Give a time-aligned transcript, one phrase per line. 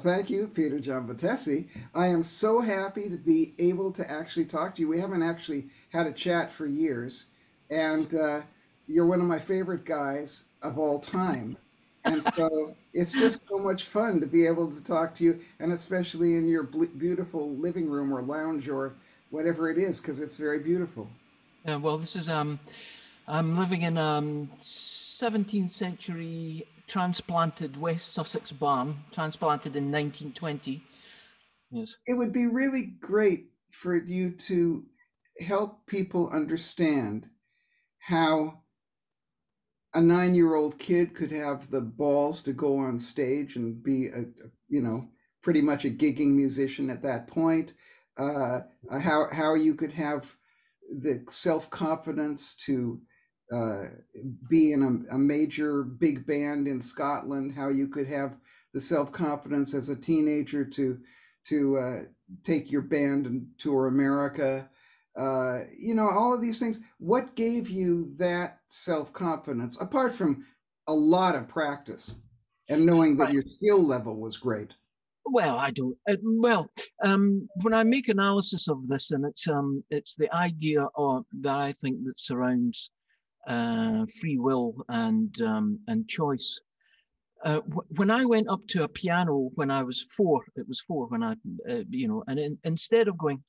[0.00, 1.68] thank you, Peter John Vettese.
[1.94, 4.88] I am so happy to be able to actually talk to you.
[4.88, 7.26] We haven't actually had a chat for years,
[7.70, 8.40] and uh,
[8.88, 11.56] you're one of my favorite guys of all time.
[12.04, 15.72] And so it's just so much fun to be able to talk to you, and
[15.72, 18.94] especially in your beautiful living room or lounge or
[19.30, 21.08] whatever it is, because it's very beautiful.
[21.66, 22.58] Yeah, well, this is um,
[23.28, 30.82] I'm living in um 17th century transplanted West Sussex barn, transplanted in 1920.
[31.70, 31.94] Yes.
[32.04, 34.84] It would be really great for you to
[35.38, 37.28] help people understand
[38.00, 38.62] how
[39.94, 44.08] a nine year old kid could have the balls to go on stage and be
[44.08, 44.24] a,
[44.68, 45.06] you know
[45.42, 47.74] pretty much a gigging musician at that point
[48.18, 48.60] uh,
[49.00, 50.36] how how you could have
[50.98, 53.00] the self confidence to
[53.52, 53.86] uh,
[54.48, 58.36] be in a, a, major big band in Scotland, how you could have
[58.72, 61.00] the self confidence as a teenager to
[61.48, 62.00] to uh,
[62.44, 64.68] take your band and tour America.
[65.16, 66.80] Uh, you know, all of these things.
[66.98, 70.44] What gave you that self confidence, apart from
[70.86, 72.14] a lot of practice
[72.68, 74.74] and knowing that your skill level was great?
[75.26, 75.96] Well, I do.
[76.08, 76.70] Uh, well,
[77.02, 81.56] um, when I make analysis of this, and it's um, it's the idea of, that
[81.56, 82.90] I think that surrounds
[83.46, 86.60] uh, free will and um, and choice.
[87.44, 87.60] Uh,
[87.96, 91.22] when I went up to a piano when I was four, it was four when
[91.22, 91.32] I,
[91.70, 93.42] uh, you know, and in, instead of going,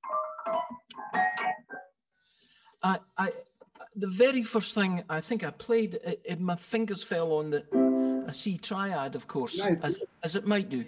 [2.81, 3.31] I, I,
[3.93, 7.65] the very first thing I think I played, it, it, my fingers fell on the
[8.27, 9.77] a C triad, of course, nice.
[9.83, 10.85] as, as it might do.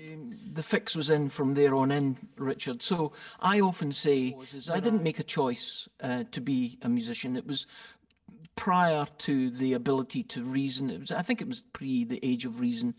[0.54, 2.82] The fix was in from there on in, Richard.
[2.82, 4.38] So I often say
[4.72, 7.36] I didn't make a choice uh, to be a musician.
[7.36, 7.68] It was
[8.56, 10.90] prior to the ability to reason.
[10.90, 12.94] It was, I think, it was pre the age of reason,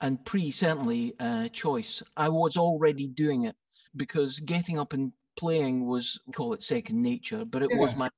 [0.00, 2.02] and pre certainly uh, choice.
[2.16, 3.56] I was already doing it
[3.96, 7.80] because getting up and playing was call it second nature, but it yes.
[7.80, 8.10] was my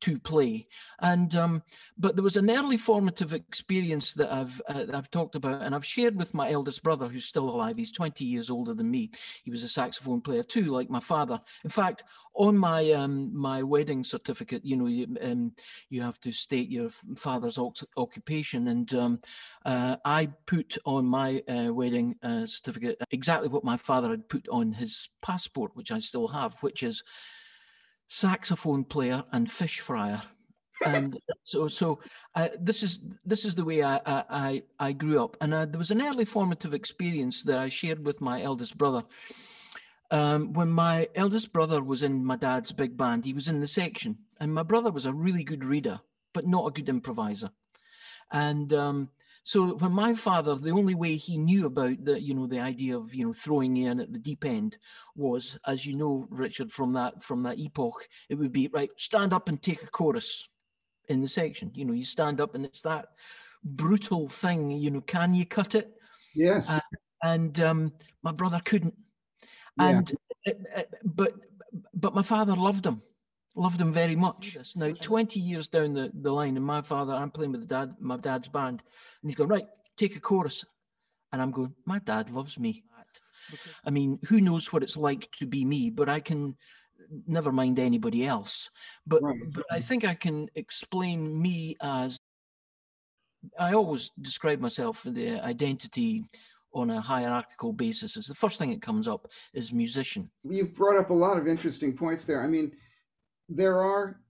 [0.00, 0.66] to play.
[1.00, 1.62] And um,
[1.96, 5.84] but there was an early formative experience that I've uh, I've talked about, and I've
[5.84, 7.76] shared with my eldest brother, who's still alive.
[7.76, 9.10] He's 20 years older than me.
[9.42, 11.40] He was a saxophone player too, like my father.
[11.64, 12.04] In fact,
[12.34, 15.52] on my um, my wedding certificate, you know, you, um,
[15.88, 17.58] you have to state your father's
[17.96, 19.20] occupation, and um,
[19.64, 24.48] uh, I put on my uh, wedding uh, certificate exactly what my father had put
[24.48, 27.02] on his passport, which I still have, which is
[28.08, 30.22] saxophone player and fish fryer.
[30.84, 32.00] and so so
[32.34, 35.78] uh, this is this is the way I I I grew up, and uh, there
[35.78, 39.04] was an early formative experience that I shared with my eldest brother.
[40.10, 43.66] Um, when my eldest brother was in my dad's big band, he was in the
[43.66, 46.00] section, and my brother was a really good reader,
[46.32, 47.50] but not a good improviser.
[48.30, 49.10] And um,
[49.46, 52.96] so when my father, the only way he knew about the, you know, the idea
[52.96, 54.78] of, you know, throwing in at the deep end
[55.14, 59.34] was, as you know, Richard, from that from that epoch, it would be right, stand
[59.34, 60.48] up and take a chorus
[61.10, 61.70] in the section.
[61.74, 63.08] You know, you stand up and it's that
[63.62, 64.70] brutal thing.
[64.70, 65.92] You know, can you cut it?
[66.34, 66.70] Yes.
[66.70, 66.80] Uh,
[67.22, 68.94] and um, my brother couldn't.
[69.78, 70.10] And
[70.46, 70.52] yeah.
[70.74, 71.34] Uh, uh, but
[71.92, 73.02] but my father loved him
[73.56, 74.56] loved him very much.
[74.76, 77.94] Now, 20 years down the, the line, and my father, I'm playing with the dad,
[78.00, 78.82] my dad's band,
[79.22, 79.66] and he's going, right,
[79.96, 80.64] take a chorus.
[81.32, 82.84] And I'm going, my dad loves me.
[83.84, 86.56] I mean, who knows what it's like to be me, but I can
[87.26, 88.70] never mind anybody else.
[89.06, 89.38] But right.
[89.52, 92.16] but I think I can explain me as
[93.58, 96.24] I always describe myself the identity
[96.72, 100.30] on a hierarchical basis is the first thing that comes up is musician.
[100.42, 102.40] You've brought up a lot of interesting points there.
[102.40, 102.72] I mean,
[103.48, 104.20] there are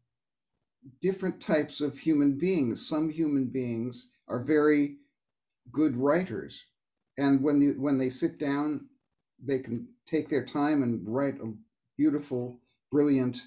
[1.01, 2.87] different types of human beings.
[2.87, 4.97] Some human beings are very
[5.73, 6.65] good writers,
[7.17, 8.87] and when the, when they sit down,
[9.43, 11.53] they can take their time and write a
[11.97, 12.61] beautiful,
[12.91, 13.41] brilliant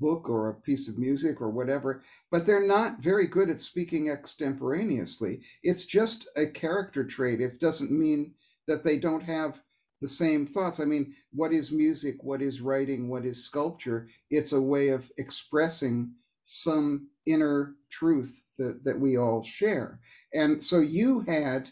[0.00, 4.08] book or a piece of music or whatever, but they're not very good at speaking
[4.08, 5.42] extemporaneously.
[5.62, 7.40] It's just a character trait.
[7.40, 8.34] It doesn't mean
[8.66, 9.60] that they don't have
[10.00, 10.80] the same thoughts.
[10.80, 12.16] I mean, what is music?
[12.22, 13.08] What is writing?
[13.08, 14.08] What is sculpture?
[14.30, 16.12] It's a way of expressing
[16.44, 20.00] some inner truth that, that we all share.
[20.34, 21.70] And so you had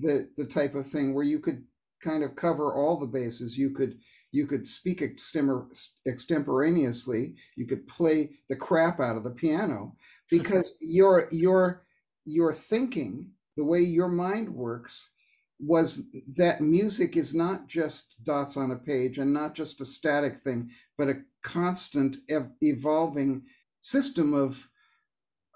[0.00, 1.64] the the type of thing where you could
[2.02, 3.58] kind of cover all the bases.
[3.58, 3.98] You could
[4.32, 7.34] you could speak extemporaneously.
[7.56, 9.94] You could play the crap out of the piano
[10.30, 11.84] because your your
[12.24, 15.10] your thinking, the way your mind works,
[15.64, 16.04] was
[16.36, 20.70] that music is not just dots on a page and not just a static thing,
[20.98, 23.42] but a constant ev- evolving
[23.80, 24.68] system of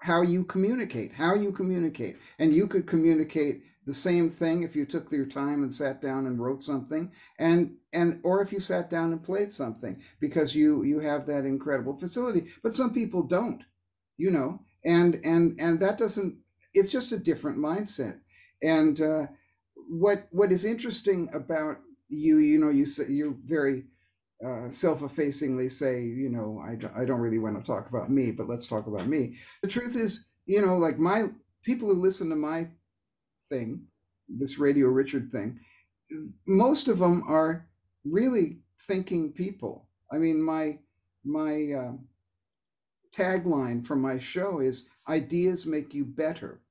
[0.01, 2.17] how you communicate, how you communicate.
[2.39, 6.27] And you could communicate the same thing if you took your time and sat down
[6.27, 7.09] and wrote something
[7.39, 11.45] and and or if you sat down and played something because you you have that
[11.45, 13.63] incredible facility but some people don't
[14.17, 16.35] you know and and and that doesn't
[16.73, 18.19] it's just a different mindset
[18.61, 19.27] and uh,
[19.87, 21.77] what what is interesting about
[22.09, 23.83] you you know you say you're very
[24.45, 28.47] uh, self-effacingly say you know I, I don't really want to talk about me but
[28.47, 31.29] let's talk about me the truth is you know like my
[31.63, 32.67] people who listen to my
[33.49, 33.87] thing,
[34.27, 35.59] this Radio Richard thing,
[36.45, 37.67] most of them are
[38.05, 39.87] really thinking people.
[40.11, 40.79] I mean, my
[41.25, 41.91] my uh,
[43.13, 46.61] tagline for my show is "Ideas make you better,"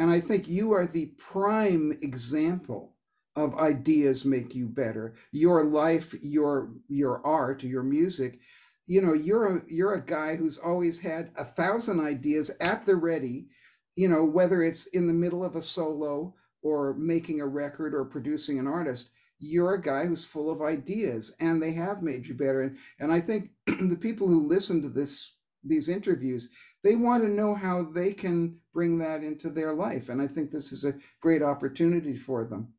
[0.00, 2.96] and I think you are the prime example
[3.36, 5.14] of ideas make you better.
[5.32, 8.40] Your life, your your art, your music.
[8.86, 12.96] You know, you're a you're a guy who's always had a thousand ideas at the
[12.96, 13.48] ready
[13.96, 18.04] you know, whether it's in the middle of a solo or making a record or
[18.04, 22.34] producing an artist, you're a guy who's full of ideas and they have made you
[22.34, 22.62] better.
[22.62, 26.48] And, and I think the people who listen to this these interviews,
[26.82, 30.08] they want to know how they can bring that into their life.
[30.08, 32.72] And I think this is a great opportunity for them.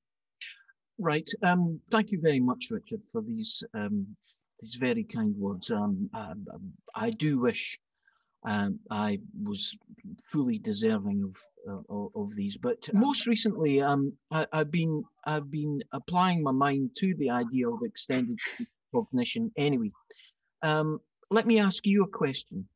[0.97, 1.29] Right.
[1.43, 4.07] Um, thank you very much, Richard, for these um,
[4.59, 5.71] these very kind words.
[5.71, 6.33] Um, I,
[6.95, 7.79] I do wish
[8.43, 9.75] um, I was
[10.25, 11.35] fully deserving of
[11.67, 12.57] uh, of these.
[12.57, 17.69] But most recently, um, I, have been I've been applying my mind to the idea
[17.69, 18.37] of extended
[18.93, 19.51] cognition.
[19.57, 19.91] Anyway,
[20.61, 20.99] um,
[21.29, 22.67] let me ask you a question.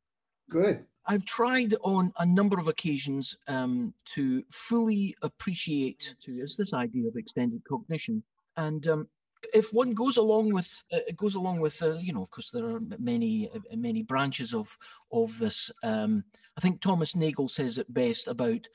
[0.49, 0.85] Good.
[1.07, 7.07] I've tried on a number of occasions um, to fully appreciate to is this idea
[7.07, 8.23] of extended cognition,
[8.57, 9.07] and um,
[9.53, 12.51] if one goes along with uh, it goes along with uh, you know of course
[12.51, 14.77] there are many uh, many branches of
[15.11, 16.23] of this um,
[16.57, 18.67] i think thomas nagel says it best about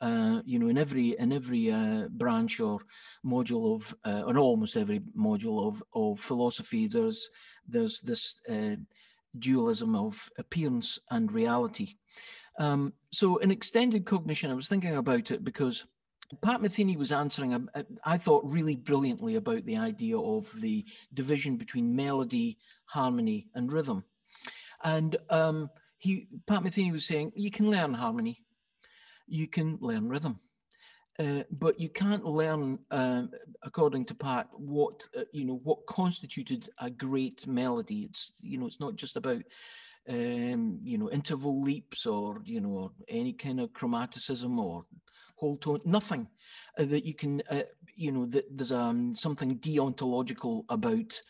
[0.00, 2.80] uh, you know in every in every uh, branch or
[3.24, 7.30] module of uh, in almost every module of of philosophy there's
[7.66, 8.40] there's this
[9.38, 11.96] dualism of appearance and reality.
[12.58, 15.84] Um, so in extended cognition i was thinking about it because
[16.42, 17.68] Pat Metheny was answering,
[18.04, 20.84] I thought, really brilliantly about the idea of the
[21.14, 24.04] division between melody, harmony, and rhythm.
[24.84, 28.44] And um, he, Pat Metheny was saying, you can learn harmony,
[29.26, 30.38] you can learn rhythm,
[31.18, 33.22] uh, but you can't learn, uh,
[33.62, 38.02] according to Pat, what uh, you know what constituted a great melody.
[38.08, 39.42] It's you know, it's not just about
[40.08, 44.84] um, you know interval leaps or you know or any kind of chromaticism or
[45.38, 46.26] whole tone, nothing
[46.78, 47.62] uh, that you can, uh,
[47.94, 51.20] you know, that there's um, something deontological about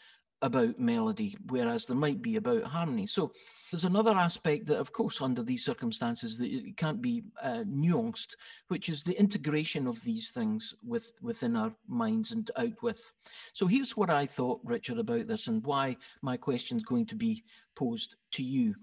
[0.41, 3.07] about melody, whereas there might be about harmony.
[3.07, 3.33] So
[3.71, 8.35] there's another aspect that, of course, under these circumstances, that it can't be uh, nuanced,
[8.69, 13.13] which is the integration of these things with within our minds and out with.
[13.53, 17.15] So here's what I thought, Richard, about this, and why my question is going to
[17.15, 17.45] be
[17.77, 18.75] posed to you.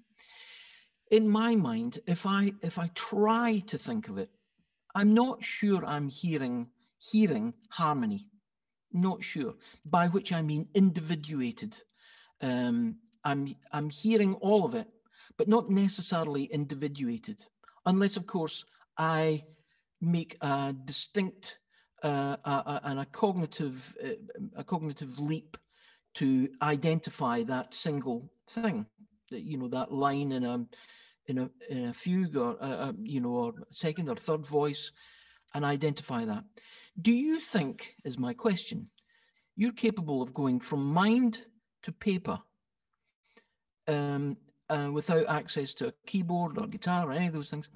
[1.11, 4.29] In my mind, if I if I try to think of it
[4.95, 8.29] I'm not sure I'm hearing hearing harmony.
[8.93, 9.53] Not sure.
[9.83, 11.75] By which I mean individuated.
[12.41, 14.87] Um, I'm I'm hearing all of it,
[15.37, 17.43] but not necessarily individuated,
[17.85, 18.63] unless of course
[18.97, 19.43] I
[20.01, 21.57] make a distinct
[22.03, 24.09] uh, a, a, and a cognitive uh,
[24.55, 25.57] a cognitive leap
[26.15, 28.85] to identify that single thing.
[29.31, 30.65] That you know that line in a
[31.27, 34.91] in a, in a fugue or uh, uh, you know or second or third voice
[35.53, 36.43] and identify that
[37.01, 38.87] do you think is my question
[39.55, 41.41] you're capable of going from mind
[41.83, 42.39] to paper
[43.87, 44.37] um,
[44.69, 47.69] uh, without access to a keyboard or guitar or any of those things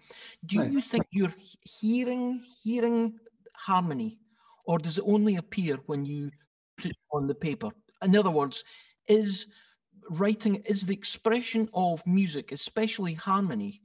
[0.46, 0.72] do right.
[0.72, 3.14] you think you're hearing hearing
[3.56, 4.18] harmony
[4.66, 6.32] or does it only appear when you
[6.78, 7.70] put it on the paper
[8.02, 8.64] in other words
[9.08, 9.48] is
[10.10, 13.82] writing is the expression of music, especially harmony,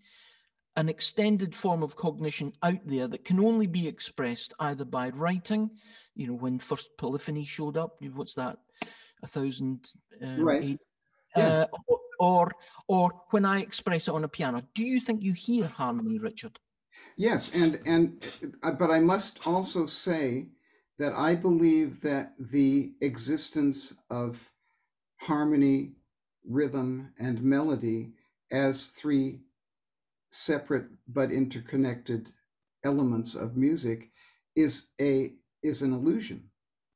[0.76, 5.70] an extended form of cognition out there that can only be expressed either by writing,
[6.14, 8.58] you know, when first polyphony showed up, what's that,
[9.22, 9.90] a thousand,
[10.22, 10.64] uh, right.
[10.64, 10.80] Eight,
[11.36, 11.48] yeah.
[11.48, 12.52] uh, or, or
[12.88, 14.62] or when I express it on a piano.
[14.74, 16.58] Do you think you hear harmony, Richard?
[17.16, 18.24] Yes, and and
[18.62, 20.48] uh, but I must also say
[20.98, 24.50] that I believe that the existence of
[25.16, 25.92] harmony
[26.44, 28.12] rhythm, and melody
[28.52, 29.40] as three
[30.30, 32.30] separate but interconnected
[32.84, 34.10] elements of music
[34.56, 36.50] is a is an illusion.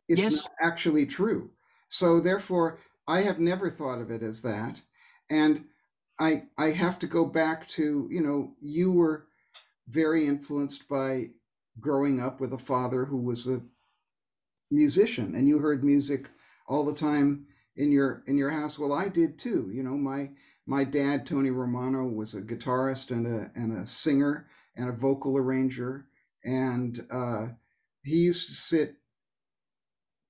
[0.09, 0.37] It's yes.
[0.37, 1.51] not actually true.
[1.89, 4.81] So therefore, I have never thought of it as that.
[5.31, 5.65] And
[6.19, 9.27] I I have to go back to you know you were
[9.89, 11.31] very influenced by
[11.81, 13.63] growing up with a father who was a
[14.71, 16.29] musician, and you heard music
[16.67, 18.79] all the time in your in your house.
[18.79, 19.71] Well, I did too.
[19.73, 20.31] You know, my
[20.67, 25.37] my dad Tony Romano was a guitarist and a and a singer and a vocal
[25.37, 26.07] arranger,
[26.45, 27.49] and uh,
[28.03, 28.95] he used to sit.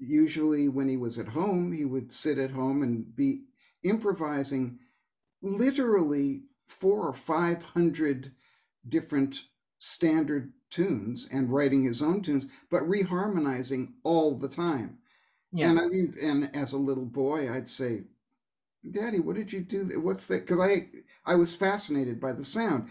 [0.01, 3.43] Usually, when he was at home, he would sit at home and be
[3.83, 4.79] improvising
[5.43, 8.33] literally four or five hundred
[8.89, 9.45] different
[9.79, 14.99] standard tunes and writing his own tunes, but reharmonizing all the time.
[15.53, 15.71] Yeah.
[15.71, 18.05] And I mean, and as a little boy, I'd say,
[18.91, 20.01] "Daddy, what did you do?
[20.01, 20.89] What's that?" Because I
[21.25, 22.89] I was fascinated by the sound.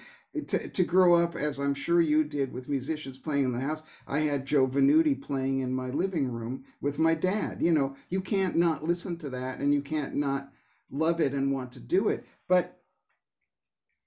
[0.48, 3.82] To, to grow up, as I'm sure you did, with musicians playing in the house,
[4.06, 7.62] I had Joe Venuti playing in my living room with my dad.
[7.62, 10.52] You know, you can't not listen to that, and you can't not
[10.92, 12.26] love it and want to do it.
[12.48, 12.78] But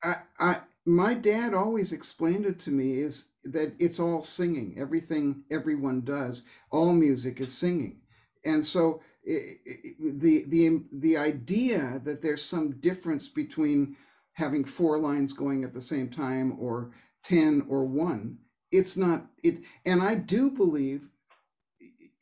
[0.03, 0.57] I, I,
[0.87, 4.77] my dad always explained it to me is that it's all singing.
[4.79, 8.01] Everything everyone does, all music is singing,
[8.45, 13.97] and so it, it, the the the idea that there's some difference between
[14.35, 16.93] having four lines going at the same time or
[17.25, 18.39] 10 or 1
[18.73, 21.09] it's not it and i do believe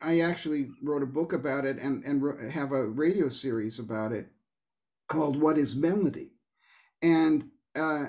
[0.00, 4.28] i actually wrote a book about it and and have a radio series about it
[5.08, 6.32] called what is melody?
[7.02, 8.06] And uh,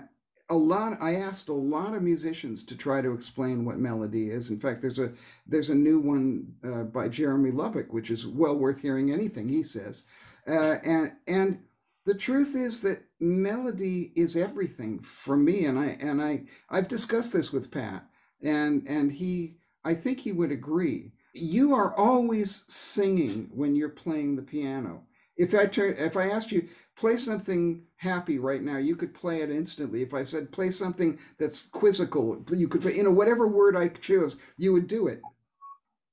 [0.49, 4.49] a lot i asked a lot of musicians to try to explain what melody is.
[4.49, 5.11] In fact there's a
[5.45, 9.63] there's a new one uh, by jeremy lubbock which is well worth hearing anything he
[9.63, 10.03] says.
[10.47, 11.59] Uh, and and
[12.05, 17.33] the truth is that melody is everything for me and i and i i've discussed
[17.33, 18.05] this with pat
[18.41, 21.11] and and he i think he would agree.
[21.33, 25.03] You are always singing when you're playing the piano.
[25.37, 26.67] If i turn if i asked you
[26.99, 28.77] play something happy right now.
[28.77, 30.01] You could play it instantly.
[30.01, 34.35] If i said play something that's quizzical you could you know whatever word i chose
[34.57, 35.21] you would do it.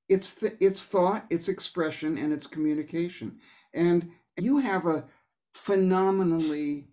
[0.09, 3.39] It's th- it's thought it's expression and it's communication.
[3.75, 5.05] And you have a
[5.55, 6.87] phenomenally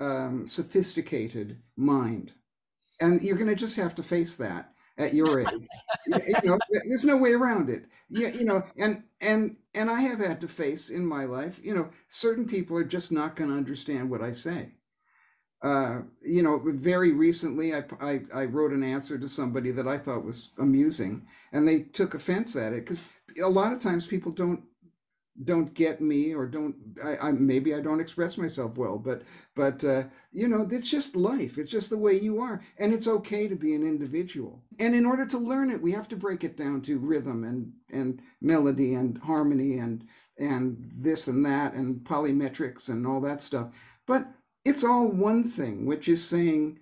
[0.00, 2.32] um, sophisticated mind.
[3.00, 5.48] And you're going to just have to face that at your age.
[6.06, 7.86] You know there's no way around it.
[8.10, 11.74] Yeah you know and and and i have had to face in my life you
[11.74, 14.72] know certain people are just not going to understand what i say.
[15.60, 19.98] Uh, you know very recently I, I i wrote an answer to somebody that i
[19.98, 23.00] thought was amusing and they took offense at it because
[23.42, 24.62] a lot of times people don't
[25.44, 29.22] don't get me or don't I, I, maybe i don't express myself well but
[29.54, 31.58] but uh, you know it's just life.
[31.58, 32.60] It's just the way you are.
[32.78, 34.62] And it's okay to be an individual.
[34.78, 37.72] And in order to learn it we have to break it down to rhythm and
[37.90, 40.04] and melody and harmony and
[40.38, 43.98] and this and that and polymetrics and all that stuff.
[44.06, 44.28] But
[44.64, 46.78] it's all one thing which is saying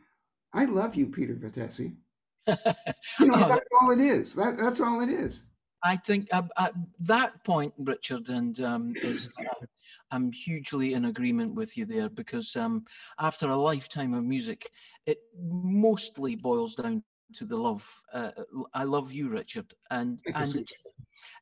[0.52, 1.94] i love you peter vettese
[3.20, 3.48] you know oh.
[3.48, 4.34] that's all it is.
[4.34, 5.44] That, that's all it is
[5.86, 9.32] I think uh, at that point, Richard, and um, is
[10.10, 12.84] I'm hugely in agreement with you there because um,
[13.18, 14.70] after a lifetime of music,
[15.06, 17.02] it mostly boils down
[17.34, 17.88] to the love.
[18.12, 18.30] Uh,
[18.74, 20.68] I love you, Richard, and and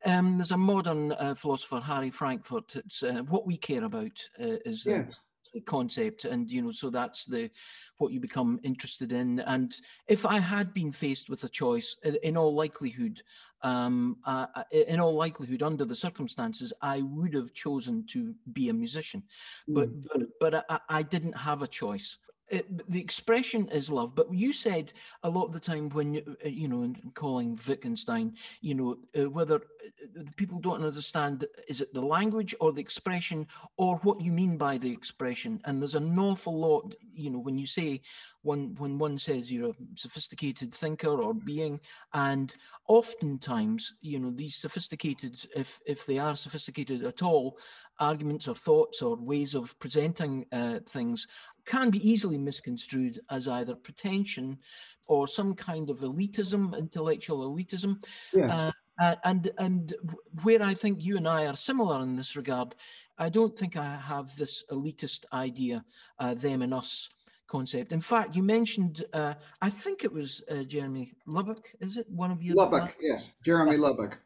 [0.04, 2.76] um, there's a modern uh, philosopher, Harry Frankfurt.
[2.76, 5.14] It's uh, what we care about uh, is yes.
[5.52, 7.50] the concept, and you know, so that's the
[7.98, 9.40] what you become interested in.
[9.40, 9.74] And
[10.08, 13.22] if I had been faced with a choice, in all likelihood,
[13.64, 18.74] um, uh, in all likelihood, under the circumstances, I would have chosen to be a
[18.74, 19.22] musician.
[19.66, 20.06] But mm.
[20.38, 24.52] but, but I, I, didn't have a choice it, the expression is love, but you
[24.52, 28.98] said a lot of the time when uh, you know, in calling Wittgenstein, you know,
[29.18, 33.46] uh, whether uh, people don't understand is it the language or the expression
[33.76, 37.56] or what you mean by the expression, and there's an awful lot, you know, when
[37.56, 38.00] you say
[38.42, 41.80] when when one says you're a sophisticated thinker or being,
[42.12, 42.54] and
[42.88, 47.56] oftentimes, you know, these sophisticated, if if they are sophisticated at all,
[48.00, 51.26] arguments or thoughts or ways of presenting uh, things
[51.64, 54.58] can be easily misconstrued as either pretension
[55.06, 58.02] or some kind of elitism, intellectual elitism.
[58.32, 58.50] Yes.
[58.50, 59.94] Uh, uh, and and
[60.42, 62.76] where I think you and I are similar in this regard,
[63.18, 65.84] I don't think I have this elitist idea,
[66.18, 67.08] uh, them and us
[67.46, 67.92] concept.
[67.92, 72.30] In fact, you mentioned, uh, I think it was uh, Jeremy Lubbock, is it one
[72.30, 72.54] of you?
[72.54, 74.18] Lubbock, yes, Jeremy Lubbock.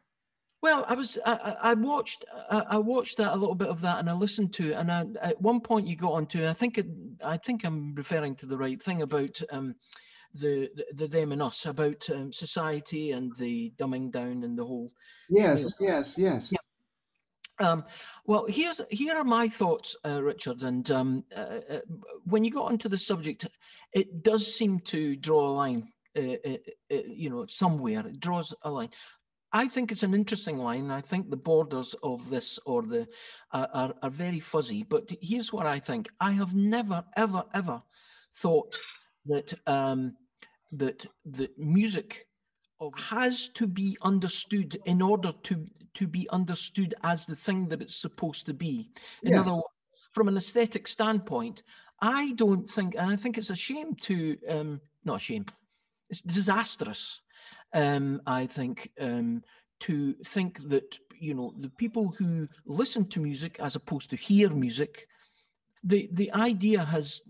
[0.61, 4.09] Well, I was I, I watched I, watched that a little bit of that and
[4.09, 6.87] I listened to it and I, at one point you got onto I think it,
[7.23, 9.75] I think I'm referring to the right thing about um,
[10.33, 14.65] the, the, the them and us about um, society and the dumbing down and the
[14.65, 14.91] whole
[15.29, 15.71] yes you know.
[15.79, 16.59] yes yes yeah.
[17.61, 17.83] Um,
[18.25, 20.63] well, here's here are my thoughts, uh, Richard.
[20.63, 21.79] And um, uh, uh,
[22.23, 23.45] when you got onto the subject,
[23.91, 25.91] it does seem to draw a line.
[26.17, 26.57] Uh, uh,
[26.91, 28.89] uh, you know, somewhere it draws a line.
[29.51, 30.91] I think it's an interesting line.
[30.91, 33.07] I think the borders of this or the
[33.51, 34.83] are, are very fuzzy.
[34.83, 37.81] But here's what I think: I have never, ever, ever
[38.35, 38.77] thought
[39.25, 40.15] that um,
[40.71, 42.27] that that music
[42.95, 45.65] has to be understood in order to
[45.95, 48.89] to be understood as the thing that it's supposed to be.
[49.23, 49.41] In yes.
[49.41, 49.63] other words,
[50.13, 51.63] from an aesthetic standpoint,
[52.01, 55.45] I don't think, and I think it's a shame to, um, not a shame,
[56.09, 57.21] it's disastrous.
[57.73, 59.43] Um, I think um,
[59.81, 64.49] to think that you know the people who listen to music as opposed to hear
[64.49, 65.07] music
[65.83, 67.21] the the idea has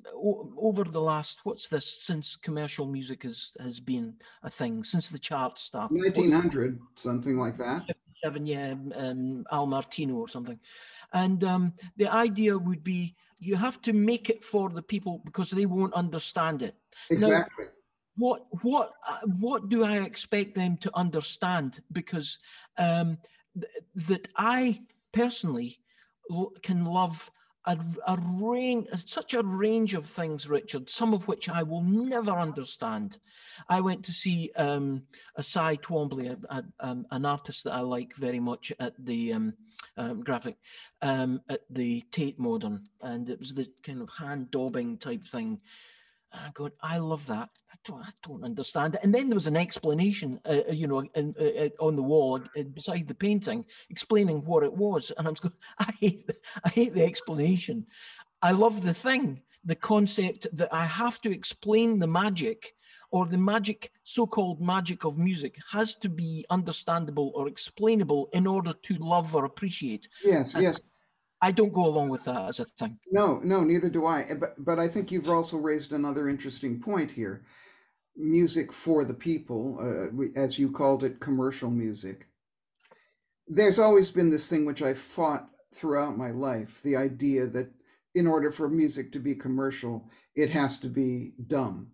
[0.58, 5.20] over the last what's this since commercial music has has been a thing since the
[5.20, 7.84] charts started 1900 something like that.
[8.24, 10.60] Seven yeah um, al martino or something.
[11.14, 15.52] And um, the idea would be you have to make it for the people because
[15.52, 16.76] they won't understand it.
[17.10, 17.66] Exactly.
[17.66, 17.72] now,
[18.20, 18.92] what what
[19.40, 22.38] what do i expect them to understand because
[22.78, 23.18] um,
[23.60, 24.80] th- that i
[25.12, 25.80] personally
[26.62, 27.32] can love
[27.66, 32.32] a, a range, such a range of things, Richard, some of which I will never
[32.32, 33.20] understand.
[33.68, 35.04] I went to see um,
[35.36, 39.34] a Cy Twombly, a, a, um, an artist that I like very much at the
[39.34, 39.54] um,
[39.98, 40.56] um, graphic,
[41.02, 45.60] um, at the Tate Modern, and it was the kind of hand daubing type thing.
[46.32, 47.50] And I'm going, I love that.
[47.72, 49.02] I don't, I don't understand it.
[49.04, 52.04] And then there was an explanation, uh, uh you know, in, uh, uh, on the
[52.04, 55.12] wall uh, beside the painting, explaining what it was.
[55.18, 57.86] And I'm going, I hate, the, I hate the explanation.
[58.42, 62.76] I love the thing, the concept that I have to explain the magic
[63.12, 68.74] or the magic, so-called magic of music, has to be understandable or explainable in order
[68.84, 70.08] to love or appreciate.
[70.24, 70.80] Yes, and, yes.
[71.42, 73.00] I don't go along with that as a thing.
[73.12, 74.26] No, no, neither do I.
[74.40, 77.46] But but I think you've also raised another interesting point here.
[78.16, 82.28] Music for the people, uh, as you called it, commercial music.
[83.48, 87.72] There's always been this thing which I fought throughout my life: the idea that
[88.14, 91.92] in order for music to be commercial, it has to be dumb.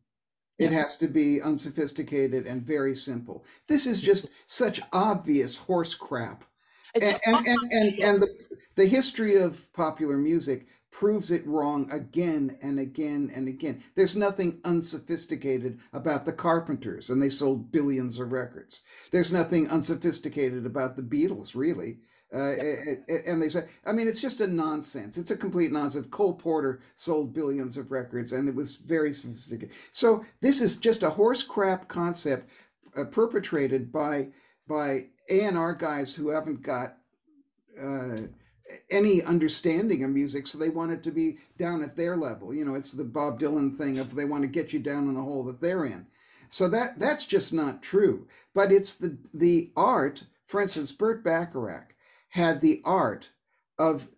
[0.57, 0.81] It yeah.
[0.81, 3.45] has to be unsophisticated and very simple.
[3.67, 6.45] This is just such obvious horse crap
[6.95, 12.57] and, and, and, and, and the, the history of popular music proves it wrong again
[12.61, 13.83] and again and again.
[13.95, 18.81] There's nothing unsophisticated about the Carpenters, and they sold billions of records.
[19.11, 21.97] There's nothing unsophisticated about the Beatles, really.
[22.33, 22.53] Uh,
[23.27, 25.17] and they say, I mean, it's just a nonsense.
[25.17, 26.07] It's a complete nonsense.
[26.07, 29.75] Cole Porter sold billions of records, and it was very sophisticated.
[29.91, 32.49] So this is just a horse crap concept
[32.97, 34.29] uh, perpetrated by
[34.67, 36.97] by a&R guys who haven't got
[37.81, 38.17] uh,
[38.89, 42.53] any understanding of music, so they want it to be down at their level.
[42.53, 45.13] You know, it's the Bob Dylan thing of they want to get you down in
[45.13, 46.07] the hole that they're in.
[46.49, 48.27] So that that's just not true.
[48.53, 50.25] But it's the the art.
[50.45, 51.95] For instance, Burt Bacharach
[52.29, 53.31] had the art
[53.77, 54.09] of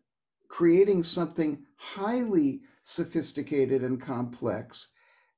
[0.47, 4.89] creating something highly sophisticated and complex,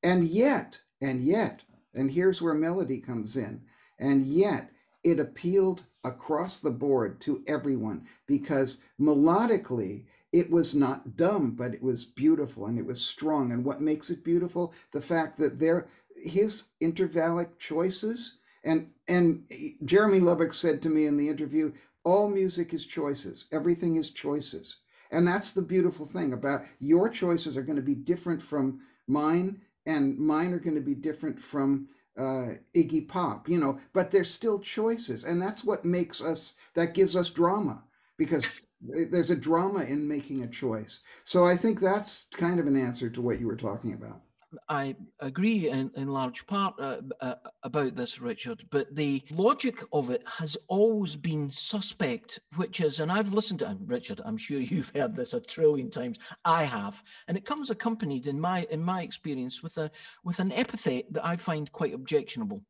[0.03, 3.61] and yet, and yet, and here's where melody comes in,
[3.97, 4.71] and yet
[5.03, 11.81] it appealed across the board to everyone because melodically it was not dumb but it
[11.81, 13.51] was beautiful and it was strong.
[13.51, 14.73] And what makes it beautiful?
[14.91, 19.45] The fact that there his intervallic choices and and
[19.83, 23.45] Jeremy Lubbock said to me in the interview all music is choices.
[23.51, 24.77] Everything is choices.
[25.11, 29.61] And that's the beautiful thing about your choices are going to be different from mine
[29.85, 31.87] and mine are going to be different from
[32.19, 35.23] uh, Iggy Pop, you know, but there's still choices.
[35.23, 37.83] And that's what makes us, that gives us drama
[38.17, 38.45] because
[38.81, 40.99] there's a drama in making a choice.
[41.23, 44.21] So I think that's kind of an answer to what you were talking about.
[44.67, 50.09] I agree in, in large part uh, uh, about this, Richard, but the logic of
[50.09, 54.59] it has always been suspect, which is, and I've listened to him, Richard, I'm sure
[54.59, 56.17] you've heard this a trillion times.
[56.45, 59.91] I have, and it comes accompanied, in my in my experience, with a
[60.23, 62.61] with an epithet that I find quite objectionable.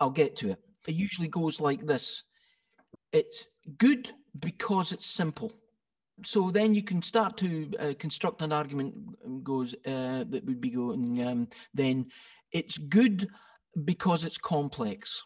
[0.00, 0.58] I'll get to it.
[0.86, 2.24] It usually goes like this:
[3.12, 5.52] It's good because it's simple
[6.24, 10.60] so then you can start to uh, construct an argument um, goes uh, that would
[10.60, 12.06] be going um, then
[12.52, 13.28] it's good
[13.84, 15.22] because it's complex.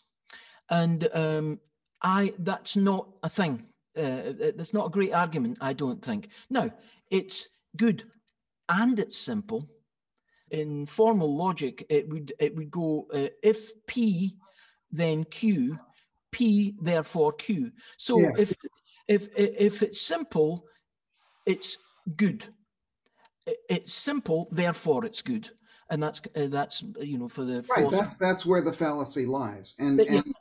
[0.70, 1.60] And um,
[2.02, 3.66] i that's not a thing.
[3.96, 6.28] Uh, that's not a great argument i don't think.
[6.50, 6.70] No
[7.10, 8.04] it's good
[8.68, 9.68] and it's simple.
[10.50, 14.36] In formal logic it would it would go uh, if p
[14.90, 15.78] then q
[16.30, 17.70] p therefore q.
[17.98, 18.30] So yeah.
[18.38, 18.54] if
[19.08, 20.64] if if it's simple,
[21.46, 21.78] it's
[22.16, 22.44] good.
[23.68, 25.50] It's simple, therefore it's good,
[25.90, 27.90] and that's uh, that's you know for the right.
[27.90, 30.34] That's that's where the fallacy lies, and but, and,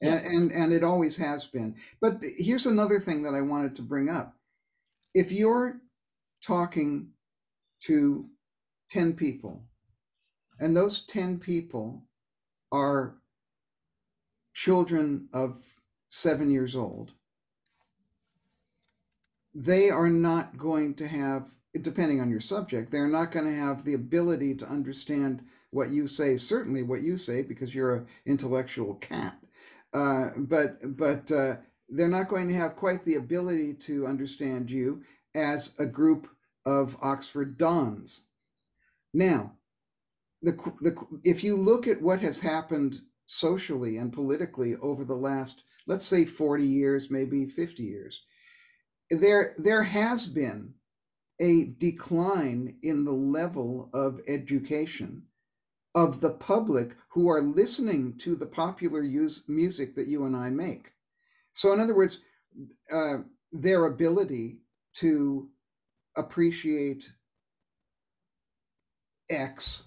[0.00, 0.14] yeah.
[0.16, 1.76] and and and it always has been.
[2.00, 4.34] But here's another thing that I wanted to bring up:
[5.14, 5.80] if you're
[6.44, 7.10] talking
[7.84, 8.26] to
[8.90, 9.62] ten people,
[10.58, 12.04] and those ten people
[12.72, 13.18] are
[14.52, 15.62] children of
[16.08, 17.12] seven years old,
[19.58, 21.50] they are not going to have,
[21.82, 26.06] depending on your subject, they're not going to have the ability to understand what you
[26.06, 29.36] say, certainly what you say, because you're an intellectual cat.
[29.92, 31.56] Uh, but but uh,
[31.88, 35.02] they're not going to have quite the ability to understand you
[35.34, 36.28] as a group
[36.64, 38.22] of Oxford Dons.
[39.12, 39.54] Now,
[40.40, 40.94] the, the,
[41.24, 46.24] if you look at what has happened socially and politically over the last, let's say
[46.24, 48.20] 40 years, maybe 50 years,
[49.10, 50.74] there, there has been
[51.40, 55.22] a decline in the level of education
[55.94, 60.50] of the public who are listening to the popular use, music that you and I
[60.50, 60.92] make.
[61.52, 62.20] So, in other words,
[62.92, 63.18] uh,
[63.52, 64.58] their ability
[64.94, 65.48] to
[66.16, 67.12] appreciate
[69.30, 69.84] X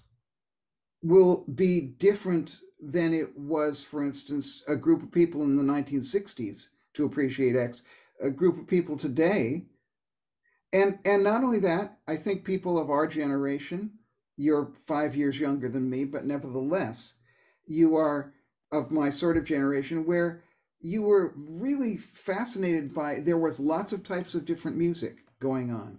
[1.02, 6.68] will be different than it was, for instance, a group of people in the 1960s
[6.94, 7.82] to appreciate X,
[8.22, 9.66] a group of people today.
[10.72, 13.98] And, and not only that, I think people of our generation,
[14.36, 17.14] you're five years younger than me, but nevertheless,
[17.66, 18.32] you are
[18.70, 20.42] of my sort of generation where
[20.80, 25.98] you were really fascinated by there was lots of types of different music going on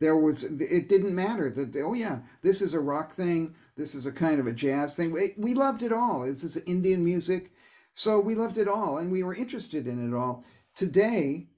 [0.00, 4.06] there was it didn't matter that oh yeah this is a rock thing this is
[4.06, 5.12] a kind of a jazz thing.
[5.36, 6.22] We, loved it all.
[6.22, 7.50] This is Indian music.
[7.92, 10.44] So we loved it all and we were interested in it all.
[10.74, 11.48] Today,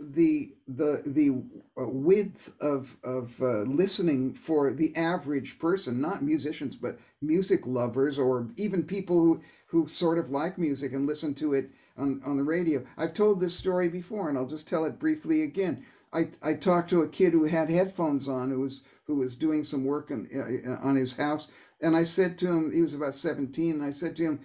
[0.00, 1.42] the the the
[1.80, 8.18] uh, width of of uh, listening for the average person, not musicians, but music lovers
[8.18, 12.36] or even people who who sort of like music and listen to it on on
[12.36, 12.84] the radio.
[12.96, 15.84] I've told this story before, and I'll just tell it briefly again.
[16.12, 19.64] I I talked to a kid who had headphones on, who was who was doing
[19.64, 21.48] some work on, uh, on his house.
[21.80, 24.40] And I said to him, he was about 17, and I said to him,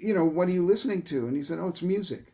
[0.00, 1.26] you know, what are you listening to?
[1.26, 2.33] And he said, oh, it's music.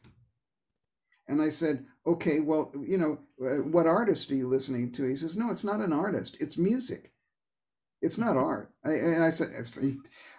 [1.31, 5.09] And I said, okay, well, you know, uh, what artist are you listening to?
[5.09, 7.13] He says, no, it's not an artist, it's music.
[8.03, 8.73] It's not art.
[8.85, 9.51] I, and I said,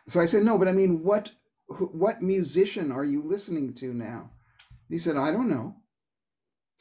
[0.07, 1.31] so I said, no, but I mean, what,
[1.67, 4.31] what musician are you listening to now?
[4.89, 5.75] He said, I don't know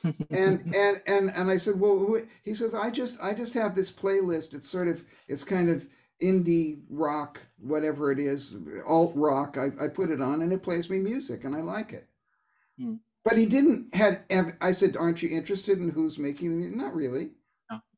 [0.31, 3.93] and and and and I said, well, he says, I just I just have this
[3.93, 4.55] playlist.
[4.55, 5.87] It's sort of it's kind of
[6.23, 9.57] indie rock, whatever it is, alt rock.
[9.59, 12.09] I, I put it on and it plays me music and I like it.
[12.79, 12.95] Hmm.
[13.25, 14.25] But he didn't had.
[14.61, 16.77] I said, aren't you interested in who's making the music?
[16.77, 17.31] Not really.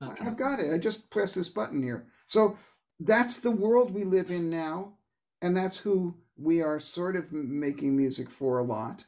[0.03, 0.25] Okay.
[0.25, 0.73] I've got it.
[0.73, 2.07] I just press this button here.
[2.27, 2.57] So
[3.01, 4.95] that's the world we live in now,
[5.41, 9.07] and that's who we are sort of making music for a lot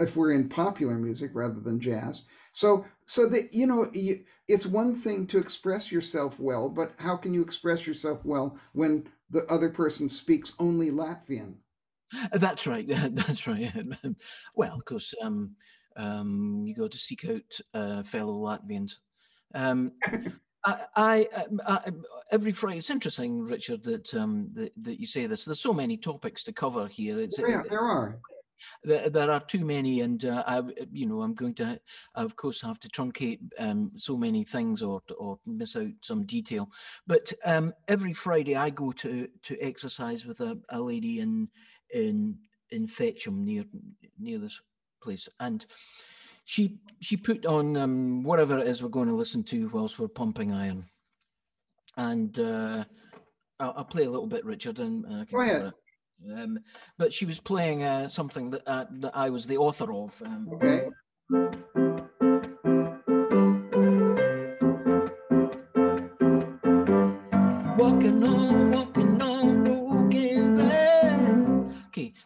[0.00, 2.22] if we're in popular music rather than jazz.
[2.52, 3.90] So, so that you know,
[4.48, 9.08] it's one thing to express yourself well, but how can you express yourself well when
[9.30, 11.54] the other person speaks only Latvian?
[12.32, 12.86] That's right.
[13.14, 13.72] That's right.
[14.54, 15.52] well, of course, um,
[15.96, 18.96] um, you go to seek out uh, fellow Latvians.
[19.54, 19.92] Um,
[20.64, 21.80] I, I, um, I,
[22.30, 22.78] every Friday.
[22.78, 25.44] It's interesting, Richard, that, um, that that you say this.
[25.44, 27.20] There's so many topics to cover here.
[27.20, 28.20] It's, yeah, there are
[28.84, 31.80] there, there are too many, and uh, I, you know, I'm going to,
[32.14, 36.70] of course, have to truncate um, so many things or or miss out some detail.
[37.06, 41.48] But um, every Friday, I go to to exercise with a, a lady in
[41.92, 42.38] in
[42.70, 43.64] in Fetcham near
[44.18, 44.60] near this
[45.02, 45.64] place, and
[46.44, 50.08] she she put on um, whatever it is we're going to listen to whilst we're
[50.08, 50.86] pumping iron,
[51.96, 52.84] and uh,
[53.60, 55.26] I'll, I'll, play a little bit, Richard, and, can.
[55.30, 55.72] Go ahead.
[56.30, 56.60] Um,
[56.98, 60.22] but she was playing uh, something that uh, that I was the author of.
[60.24, 60.88] Um, okay.
[67.76, 68.51] Walking on,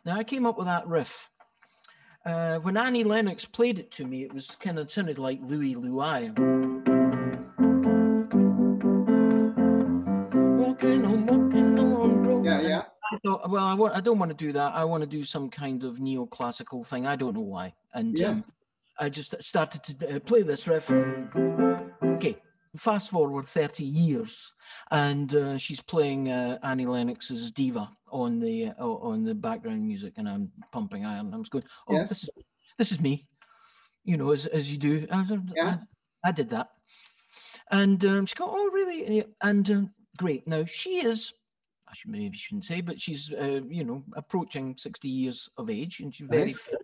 [0.07, 1.29] now I came up with that riff.
[2.25, 5.75] Uh, when Annie Lennox played it to me, it was kind of sounded like Louie
[5.75, 6.33] Louie.
[13.19, 14.75] thought, well, I want, I don't want to do that.
[14.75, 17.07] I want to do some kind of neoclassical thing.
[17.07, 17.75] I don't know why.
[17.95, 18.31] And yeah.
[18.31, 18.45] um,
[18.99, 20.90] I just started to uh, play this riff.
[20.90, 22.37] Okay,
[22.76, 24.52] fast forward 30 years,
[24.90, 30.14] and uh, she's playing uh, Annie Lennox's Diva on the uh, on the background music,
[30.16, 31.32] and I'm pumping iron.
[31.34, 32.08] I'm just going, oh, yes.
[32.08, 32.30] this is
[32.78, 33.26] this is me.
[34.04, 35.06] you know, as as you do.
[35.10, 35.78] I, Yeah.
[36.24, 36.68] I, I did that,
[37.70, 40.46] and um, she go, "Oh, really?" And um, great.
[40.46, 41.32] Now she is.
[41.88, 46.00] I should maybe shouldn't say, but she's uh, you know approaching sixty years of age,
[46.00, 46.58] and she's very Nice.
[46.58, 46.82] fit,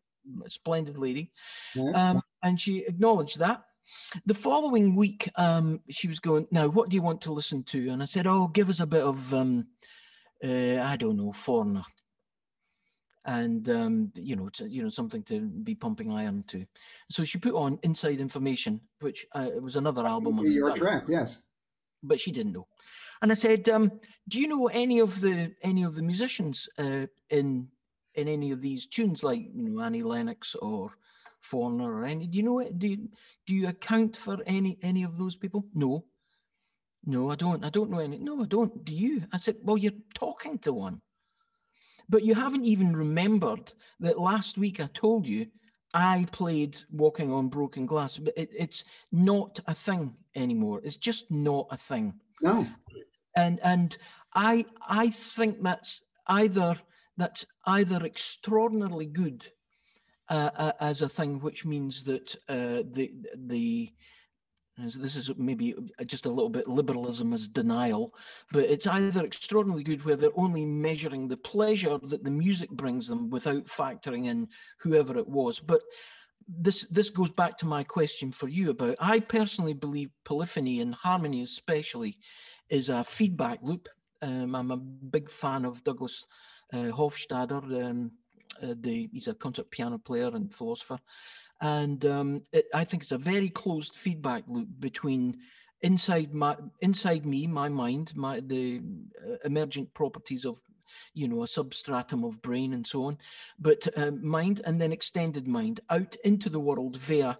[0.48, 1.32] splendid lady.
[1.74, 1.94] Nice.
[1.94, 3.64] Um, and she acknowledged that.
[4.26, 7.90] The following week, um, she was going, Now, what do you want to listen to?
[7.90, 9.66] And I said, Oh, give us a bit of, um,
[10.44, 11.82] uh, I don't know, Foreigner.
[13.24, 16.66] And, um, you know, to, you know, something to be pumping iron to.
[17.08, 20.40] So she put on Inside Information, which uh, was another album.
[20.40, 21.42] on Your that, track, yes.
[22.02, 22.66] but she didn't know.
[23.22, 27.06] And I said, um, "Do you know any of the any of the musicians uh,
[27.30, 27.68] in
[28.14, 30.90] in any of these tunes, like you know Annie Lennox or
[31.42, 32.26] Foreigner or any?
[32.26, 32.78] Do you know it?
[32.78, 33.08] Do you,
[33.46, 35.66] do you account for any any of those people?
[35.74, 36.04] No,
[37.04, 37.64] no, I don't.
[37.64, 38.18] I don't know any.
[38.18, 38.84] No, I don't.
[38.84, 39.22] Do you?
[39.32, 41.00] I said, well, you're talking to one,
[42.08, 45.46] but you haven't even remembered that last week I told you
[45.94, 48.18] I played Walking on Broken Glass.
[48.18, 50.80] But it, it's not a thing anymore.
[50.84, 52.66] It's just not a thing No.
[53.36, 53.96] and and
[54.34, 56.76] I I think that's either
[57.16, 59.44] that's either extraordinarily good
[60.28, 63.92] uh, uh, as a thing, which means that uh, the the
[64.78, 65.74] this is maybe
[66.06, 68.14] just a little bit liberalism as denial,
[68.52, 73.06] but it's either extraordinarily good where they're only measuring the pleasure that the music brings
[73.06, 75.60] them without factoring in whoever it was.
[75.60, 75.82] But
[76.48, 80.94] this this goes back to my question for you about I personally believe polyphony and
[80.94, 82.18] harmony especially
[82.68, 83.88] is a feedback loop.
[84.22, 86.26] Um, I'm a big fan of Douglas
[86.72, 87.84] uh, Hofstadter.
[87.84, 88.12] Um,
[88.62, 90.98] uh, the, he's a concert piano player and philosopher,
[91.60, 95.38] and um, it, I think it's a very closed feedback loop between
[95.82, 98.80] inside my inside me, my mind, my the
[99.24, 100.58] uh, emergent properties of
[101.14, 103.18] you know a substratum of brain and so on,
[103.58, 107.36] but uh, mind and then extended mind out into the world via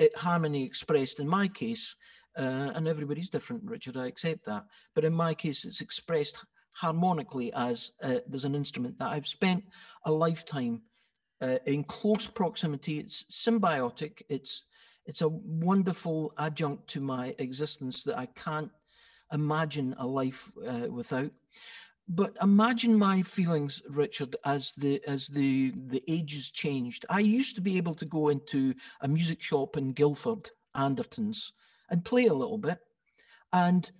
[0.00, 1.94] uh, harmony expressed in my case
[2.36, 3.96] uh, and everybody's different, Richard.
[3.96, 4.64] I accept that.
[4.94, 9.64] But in my case, it's expressed harmonically as uh, there's an instrument that I've spent
[10.04, 10.82] a lifetime
[11.40, 12.98] uh, in close proximity.
[12.98, 14.22] It's symbiotic.
[14.28, 14.66] It's
[15.04, 18.70] it's a wonderful adjunct to my existence that I can't
[19.32, 21.30] imagine a life uh, without.
[22.08, 27.06] But imagine my feelings, Richard, as the as the the ages changed.
[27.08, 31.52] I used to be able to go into a music shop in Guildford, Anderton's,
[31.90, 32.78] and play a little bit,
[33.52, 33.90] and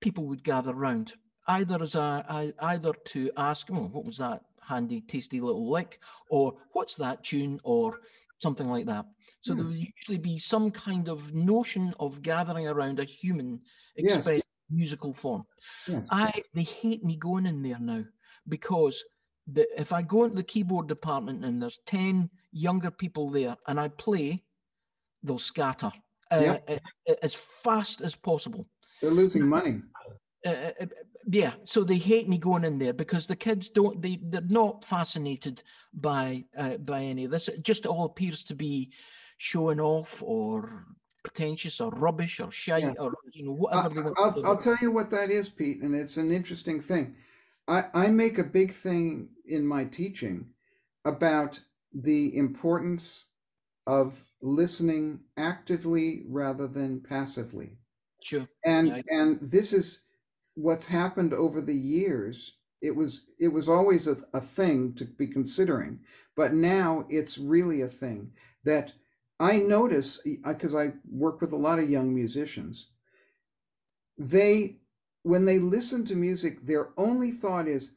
[0.00, 1.14] people would gather round,
[1.46, 6.56] either as a, either to ask, "Oh, what was that handy, tasty little lick?" or
[6.72, 8.00] "What's that tune?" or
[8.38, 9.06] something like that.
[9.40, 9.70] So there Hmm.
[9.70, 13.62] would usually be some kind of notion of gathering around a human
[13.96, 14.16] Yes.
[14.16, 15.46] expressed musical form.
[15.86, 16.06] Yes.
[16.10, 18.04] I they hate me going in there now
[18.48, 19.04] because
[19.46, 23.78] the, if I go into the keyboard department and there's ten younger people there and
[23.80, 24.44] I play,
[25.22, 25.92] they'll scatter
[26.30, 26.78] uh, uh,
[27.08, 28.66] uh, as fast as possible.
[29.00, 29.82] They're losing money.
[30.46, 30.86] Uh, uh,
[31.30, 34.84] yeah, so they hate me going in there because the kids don't they they're not
[34.84, 35.62] fascinated
[35.94, 37.48] by uh, by any of this.
[37.48, 38.90] It just all appears to be
[39.38, 40.86] showing off or
[41.22, 42.92] pretentious or rubbish or shite Yeah.
[42.98, 44.46] or you know whatever I- they want.
[44.46, 47.14] I'll, tell you what that is, Pete, and it's an interesting thing.
[47.68, 50.46] I, I make a big thing in my teaching
[51.04, 51.60] about
[51.94, 53.26] the importance
[53.86, 57.78] of listening actively rather than passively.
[58.22, 58.48] Sure.
[58.64, 59.02] And Yeah.
[59.10, 60.02] and this is
[60.54, 62.52] what's happened over the years.
[62.80, 66.00] It was it was always a, a thing to be considering,
[66.36, 68.32] but now it's really a thing
[68.64, 68.92] that
[69.38, 72.88] I notice because uh, I work with a lot of young musicians.
[74.18, 74.78] They
[75.22, 77.94] when they listen to music, their only thought is,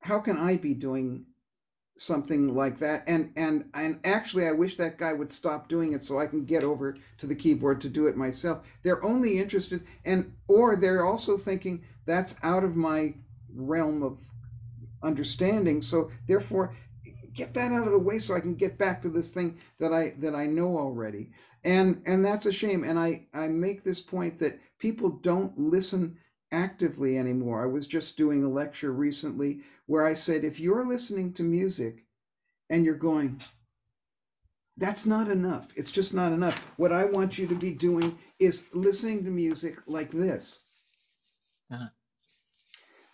[0.00, 1.26] how can I be doing
[1.96, 3.04] something like that?
[3.06, 6.44] And and and actually I wish that guy would stop doing it so I can
[6.44, 8.78] get over to the keyboard to do it myself.
[8.82, 13.14] They're only interested and or they're also thinking that's out of my
[13.54, 14.18] realm of
[15.02, 15.82] understanding.
[15.82, 16.74] So therefore
[17.32, 19.92] get that out of the way so I can get back to this thing that
[19.92, 21.30] I that I know already.
[21.64, 22.82] And and that's a shame.
[22.82, 26.16] And I I make this point that people don't listen
[26.52, 27.62] actively anymore.
[27.62, 32.04] I was just doing a lecture recently where I said if you're listening to music
[32.70, 33.40] and you're going
[34.76, 35.68] that's not enough.
[35.74, 36.72] It's just not enough.
[36.76, 40.62] What I want you to be doing is listening to music like this.
[41.72, 41.86] Uh-huh.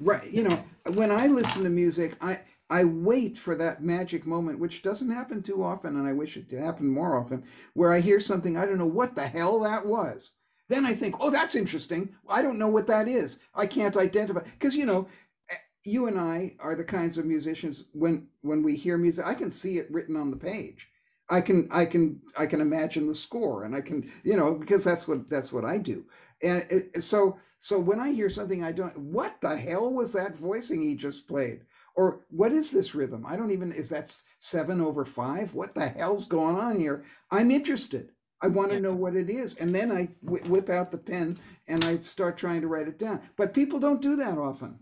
[0.01, 0.29] Right.
[0.29, 0.64] You know,
[0.95, 5.42] when I listen to music, I I wait for that magic moment, which doesn't happen
[5.42, 8.66] too often, and I wish it to happen more often, where I hear something I
[8.66, 10.33] don't know what the hell that was.
[10.73, 12.15] Then I think, oh, that's interesting.
[12.27, 13.41] I don't know what that is.
[13.55, 15.07] I can't identify because you know,
[15.51, 19.35] eh, you and I are the kinds of musicians when when we hear music, I
[19.35, 20.89] can see it written on the page.
[21.29, 24.83] I can I can I can imagine the score and I can you know because
[24.83, 26.07] that's what that's what I do
[26.43, 30.37] and it, so so when I hear something I don't what the hell was that
[30.37, 31.63] voicing he just played
[31.95, 35.89] or what is this rhythm I don't even is that seven over five what the
[35.89, 38.11] hell's going on here I'm interested
[38.43, 38.83] I want to yeah.
[38.83, 42.61] know what it is and then I whip out the pen and I start trying
[42.63, 44.79] to write it down but people don't do that often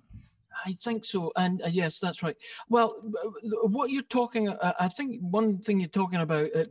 [0.66, 2.36] I think so, and uh, yes, that's right.
[2.68, 2.94] Well,
[3.62, 6.64] what you're talking, uh, I think one thing you're talking about, uh,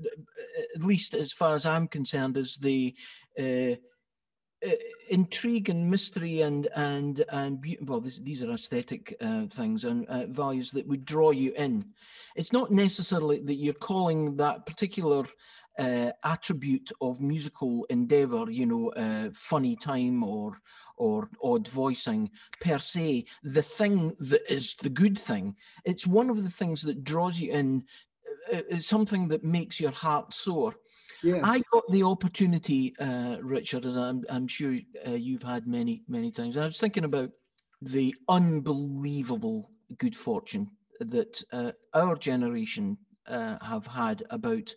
[0.76, 2.94] at least as far as I'm concerned, is the
[3.40, 3.76] uh,
[5.10, 10.26] intrigue and mystery and and and well, this, these are aesthetic uh, things and uh,
[10.28, 11.84] values that would draw you in.
[12.36, 15.26] It's not necessarily that you're calling that particular.
[16.24, 20.60] Attribute of musical endeavor, you know, funny time or
[21.00, 25.56] or odd voicing per se the thing that is the good thing.
[25.86, 27.84] It's one of the things that draws you in.
[28.52, 30.76] Uh, uh, it's something that makes your heart soar.
[31.24, 31.42] Yes.
[31.44, 36.32] I got the opportunity, uh, Richard, as I'm, I'm sure uh, you've had many, many
[36.32, 36.58] times.
[36.58, 37.32] I was thinking about
[37.82, 44.74] the unbelievable good fortune that uh, our generation uh, have had about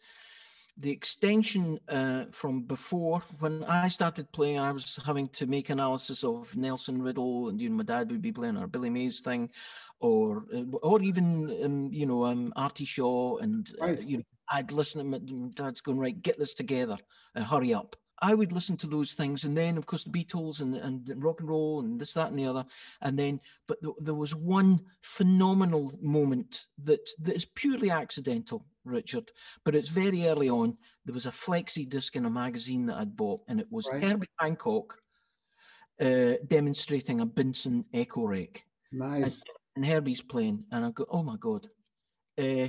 [0.79, 6.25] the extension uh, from before when I started playing, I was having to make analysis
[6.25, 9.51] of Nelson Riddle, and you know, my dad would be playing our Billy May's thing,
[10.01, 13.99] or uh, or even um, you know um, Artie Shaw, and uh, right.
[13.99, 16.97] uh, you know, I'd listen to my dad's going right, get this together,
[17.35, 17.97] and hurry up.
[18.23, 21.41] I would listen to those things, and then of course the Beatles and, and rock
[21.41, 22.65] and roll and this, that, and the other,
[23.03, 29.31] and then but th- there was one phenomenal moment that that is purely accidental, Richard,
[29.65, 30.77] but it's very early on.
[31.05, 34.03] There was a flexi disc in a magazine that I'd bought, and it was right.
[34.03, 34.99] Herbie Hancock
[36.01, 38.63] uh, demonstrating a Binson Echorec.
[38.93, 39.43] Nice.
[39.77, 41.69] And, and, Herbie's playing, and I go, oh my god.
[42.39, 42.69] Uh,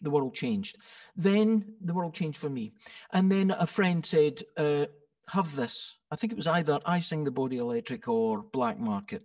[0.00, 0.76] the world changed.
[1.16, 2.72] Then the world changed for me.
[3.12, 4.86] And then a friend said, uh,
[5.28, 5.98] have this.
[6.10, 9.22] I think it was either I Sing the Body Electric or Black Market.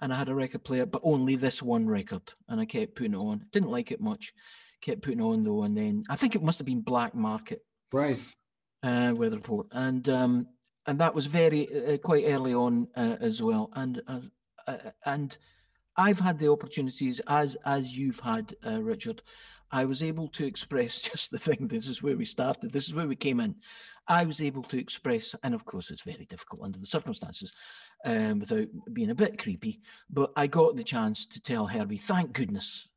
[0.00, 2.22] And I had a record player, but only this one record.
[2.48, 3.46] And I kept putting it on.
[3.52, 4.32] Didn't like it much.
[4.80, 5.62] Kept putting on though.
[5.62, 7.64] And then I think it must have been Black Market.
[7.92, 8.18] Right.
[8.82, 9.66] Uh, Weather Report.
[9.72, 10.46] And um,
[10.86, 13.70] and that was very uh, quite early on uh, as well.
[13.74, 14.20] And uh,
[14.66, 15.36] uh, and
[15.96, 19.22] I've had the opportunities as as you've had, uh, Richard,
[19.70, 21.68] I was able to express just the thing.
[21.68, 22.72] This is where we started.
[22.72, 23.56] This is where we came in.
[24.08, 27.52] I was able to express, and of course, it's very difficult under the circumstances
[28.04, 29.80] um, without being a bit creepy.
[30.08, 32.88] But I got the chance to tell Herbie, thank goodness.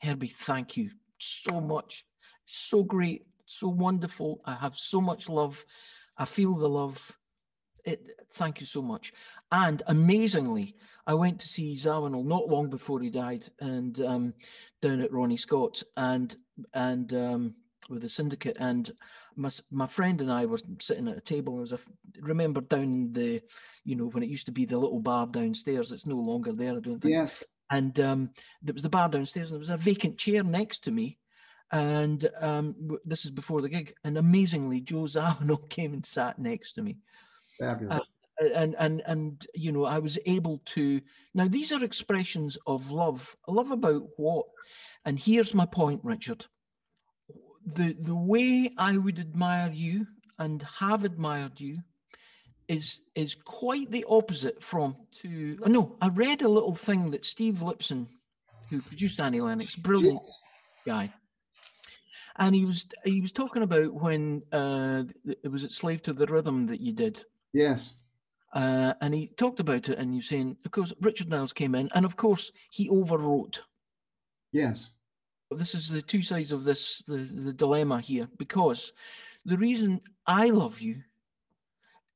[0.00, 0.90] Herbie, thank you
[1.22, 2.04] so much.
[2.44, 4.40] So great, so wonderful.
[4.44, 5.64] I have so much love.
[6.16, 7.12] I feel the love.
[7.84, 9.12] It, thank you so much.
[9.50, 14.34] And amazingly, I went to see Zawinul not long before he died, and um,
[14.80, 16.36] down at Ronnie Scott's, and
[16.74, 17.54] and um,
[17.88, 18.90] with the syndicate, and
[19.36, 21.54] my my friend and I were sitting at a table.
[21.54, 21.78] There was a
[22.20, 23.42] remember down the,
[23.84, 25.90] you know, when it used to be the little bar downstairs.
[25.90, 26.76] It's no longer there.
[26.76, 27.14] I don't think.
[27.14, 27.42] Yes.
[27.72, 28.30] And um,
[28.62, 31.18] there was the bar downstairs, and there was a vacant chair next to me.
[31.72, 36.74] And um, this is before the gig, and amazingly, Joe Zawinul came and sat next
[36.74, 36.98] to me.
[37.58, 38.00] Fabulous.
[38.00, 38.04] Uh,
[38.54, 41.00] and and and you know i was able to
[41.34, 44.46] now these are expressions of love love about what
[45.04, 46.46] and here's my point richard
[47.66, 50.06] the the way i would admire you
[50.38, 51.78] and have admired you
[52.72, 57.24] is is quite the opposite from to oh no i read a little thing that
[57.24, 58.06] steve lipson
[58.70, 60.40] who produced annie lennox brilliant yes.
[60.86, 61.12] guy
[62.36, 65.02] and he was he was talking about when uh
[65.42, 67.94] it was it slave to the rhythm that you did yes
[68.54, 71.88] uh, and he talked about it, and you're saying, of course, Richard Niles came in,
[71.94, 73.60] and of course, he overwrote.
[74.52, 74.90] Yes.
[75.50, 78.92] This is the two sides of this, the, the dilemma here, because
[79.46, 81.02] the reason I love you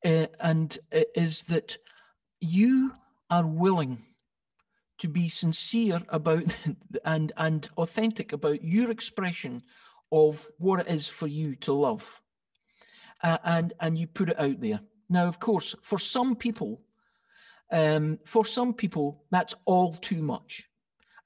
[0.07, 1.77] uh, and uh, is that
[2.41, 2.93] you
[3.29, 4.05] are willing
[4.99, 6.45] to be sincere about
[7.05, 9.63] and and authentic about your expression
[10.13, 12.23] of what it is for you to love.
[13.23, 14.81] Uh, and and you put it out there.
[15.09, 16.81] Now, of course, for some people,
[17.73, 20.69] um, for some people, that's all too much,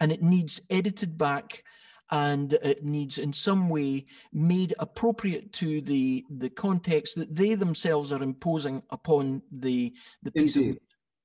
[0.00, 1.64] and it needs edited back,
[2.10, 8.12] and it needs, in some way, made appropriate to the the context that they themselves
[8.12, 9.92] are imposing upon the
[10.22, 10.70] the piece Indeed.
[10.70, 10.78] of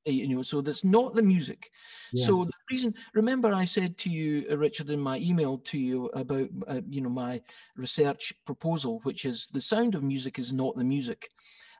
[0.05, 1.71] you know so that's not the music
[2.13, 2.25] yeah.
[2.25, 6.05] so the reason remember i said to you uh, richard in my email to you
[6.13, 7.41] about uh, you know my
[7.75, 11.29] research proposal which is the sound of music is not the music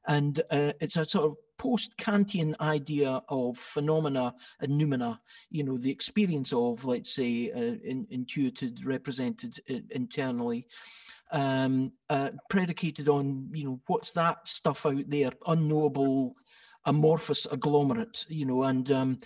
[0.08, 5.90] and uh, it's a sort of post-Kantian idea of phenomena and noumena, you know, the
[5.90, 10.68] experience of, let's say, uh, in, intuited, represented uh, internally,
[11.32, 16.36] um, uh, predicated on you know what's that stuff out there, unknowable,
[16.86, 19.20] amorphous agglomerate, you know, and um,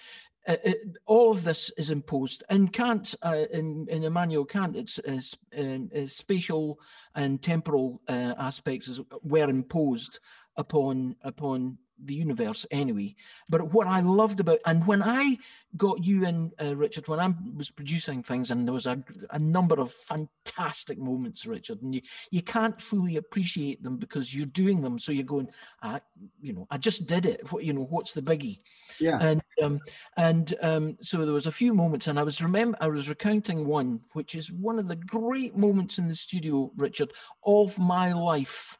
[0.47, 2.43] it, it, all of this is imposed.
[2.49, 6.79] In Kant, uh, in, in Immanuel Kant, it's, it's, um, it's spatial
[7.15, 10.19] and temporal uh, aspects were imposed
[10.59, 13.15] upon upon the universe anyway.
[13.49, 15.37] But what I loved about, and when I
[15.77, 19.39] got you in, uh, Richard, when I was producing things, and there was a, a
[19.39, 22.01] number of fantastic moments, Richard, and you,
[22.31, 24.97] you can't fully appreciate them because you're doing them.
[24.97, 25.49] So you're going,
[25.81, 26.01] I,
[26.41, 27.51] you know, I just did it.
[27.51, 28.61] What, you know, what's the biggie?
[28.99, 29.19] Yeah.
[29.19, 29.79] And um,
[30.17, 33.65] and um, so there was a few moments, and I was remember I was recounting
[33.65, 37.11] one, which is one of the great moments in the studio, Richard,
[37.45, 38.78] of my life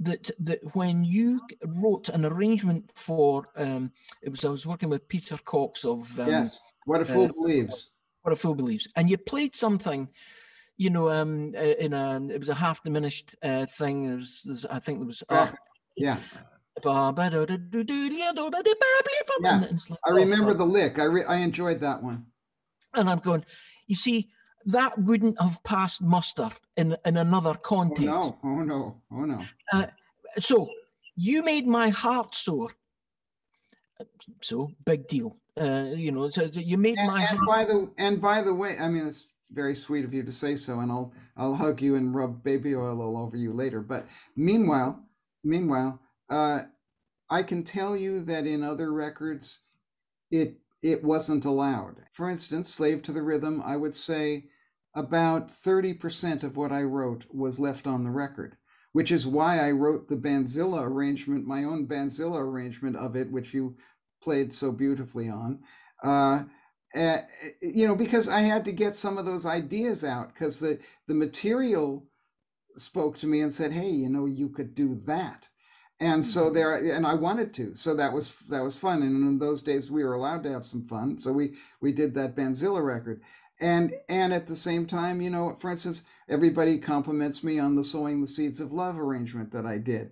[0.00, 3.90] that that when you wrote an arrangement for um,
[4.22, 7.32] it was I was working with Peter Cox of um, yes, what a fool uh,
[7.32, 7.90] believes,
[8.22, 10.08] what a fool believes, and you played something,
[10.76, 14.04] you know, um, uh, in a it was a half diminished uh, thing.
[14.04, 15.50] It was, was I think there was uh,
[15.96, 16.18] yeah.
[19.42, 21.00] Yeah, I remember the lick.
[21.00, 22.26] I re- I enjoyed that one.
[22.94, 23.44] And I'm going,
[23.88, 24.30] you see,
[24.66, 28.08] that wouldn't have passed muster in, in another context.
[28.08, 29.44] Oh no, oh no, oh no.
[29.72, 29.86] Uh,
[30.40, 30.68] so
[31.16, 32.70] you made my heart sore.
[34.42, 35.36] So big deal.
[35.60, 37.48] Uh, you know, so you made and, my and heart.
[37.48, 40.56] by the and by the way, I mean it's very sweet of you to say
[40.56, 43.80] so, and I'll I'll hug you and rub baby oil all over you later.
[43.80, 44.06] But
[44.36, 45.02] meanwhile,
[45.42, 46.00] meanwhile,
[46.30, 46.62] uh,
[47.30, 49.60] I can tell you that in other records,
[50.30, 52.04] it it wasn't allowed.
[52.12, 54.48] For instance, "Slave to the Rhythm," I would say
[54.94, 58.56] about 30% of what I wrote was left on the record,
[58.92, 63.54] which is why I wrote the Bandzilla arrangement, my own Bandzilla arrangement of it, which
[63.54, 63.76] you
[64.22, 65.60] played so beautifully on.
[66.02, 66.44] Uh,
[66.94, 67.18] uh,
[67.60, 71.14] you know, because I had to get some of those ideas out because the, the
[71.14, 72.06] material
[72.76, 75.48] spoke to me and said, hey, you know, you could do that.
[76.00, 76.54] And so mm-hmm.
[76.54, 79.02] there, and I wanted to, so that was that was fun.
[79.02, 82.14] And in those days, we were allowed to have some fun, so we we did
[82.14, 83.20] that Bandzilla record
[83.60, 87.84] and and at the same time you know for instance everybody compliments me on the
[87.84, 90.10] sowing the seeds of love arrangement that i did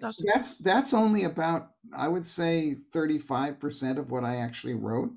[0.00, 5.10] that's that's, that's only about i would say 35% of what i actually wrote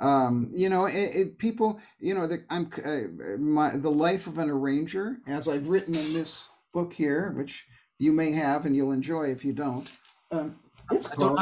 [0.00, 4.38] um, you know it, it, people you know the, i'm uh, my the life of
[4.38, 7.66] an arranger as i've written in this book here which
[7.98, 9.88] you may have and you'll enjoy if you don't
[10.30, 10.56] um,
[10.90, 11.38] it's called,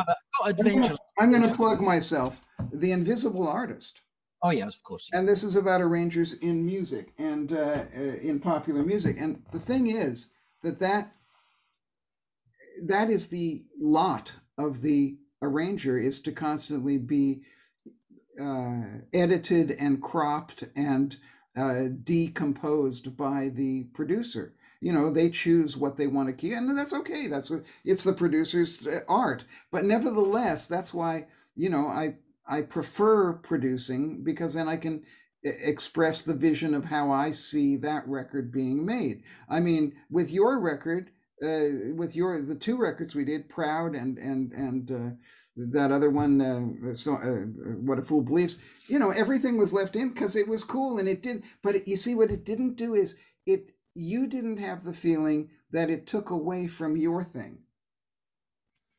[1.18, 2.42] i'm going to plug myself
[2.72, 4.00] the invisible artist
[4.42, 5.09] Oh yes, of course.
[5.12, 9.16] And this is about arrangers in music and uh, uh, in popular music.
[9.18, 10.28] And the thing is
[10.62, 11.12] that that
[12.82, 17.42] that is the lot of the arranger is to constantly be
[18.40, 18.82] uh,
[19.12, 21.16] edited and cropped and
[21.57, 24.54] uh, decomposed by the producer.
[24.81, 27.27] You know, they choose what they want to keep, and that's okay.
[27.29, 29.45] That's what it's the producer's uh, art.
[29.70, 32.16] But nevertheless, that's why you know I
[32.47, 35.03] I prefer producing because then I can
[35.43, 39.22] express the vision of how I see that record being made.
[39.49, 41.11] I mean, with your record,
[41.43, 45.14] uh, with your the two records we did, Proud and and and uh,
[45.57, 47.47] that other one, uh, so, uh,
[47.81, 48.59] What a Fool Believes.
[48.89, 51.45] You know, everything was left in because it was cool and it did.
[51.62, 53.16] But it, you see, what it didn't do is
[53.47, 53.72] it.
[53.97, 57.59] You didn't have the feeling that it took away from your thing.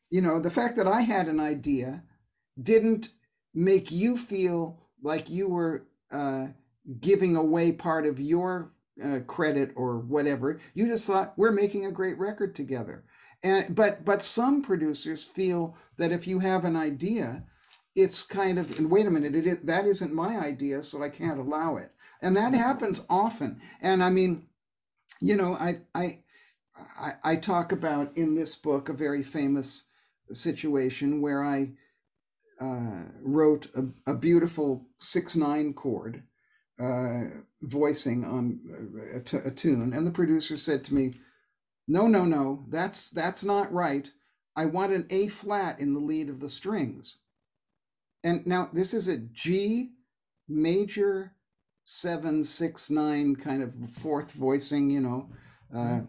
[0.10, 2.04] You know, the fact that I had an idea
[2.62, 3.10] didn't
[3.54, 6.48] make you feel like you were uh,
[7.00, 8.72] giving away part of your
[9.04, 10.60] uh, credit or whatever.
[10.74, 13.04] You just thought we're making a great record together.
[13.44, 17.44] And but but some producers feel that if you have an idea,
[17.96, 21.10] it's kind of and wait a minute, it is, that isn't my idea, so I
[21.10, 21.92] can't allow it.
[22.22, 23.62] And that happens often.
[23.82, 24.48] And I mean,
[25.22, 26.20] you know, I I
[27.24, 29.86] I, talk about in this book a very famous
[30.32, 31.72] situation where I
[32.60, 36.24] uh, wrote a, a, beautiful six nine chord
[36.80, 37.26] uh,
[37.62, 38.60] voicing on
[39.16, 41.14] a, t- a tune, and the producer said to me,
[41.88, 44.12] "No, no, no, that's that's not right.
[44.56, 47.18] I want an A flat in the lead of the strings."
[48.24, 49.92] And now this is a G
[50.48, 51.34] major
[51.88, 55.30] seven six nine kind of fourth voicing, you know.
[55.74, 56.02] Uh,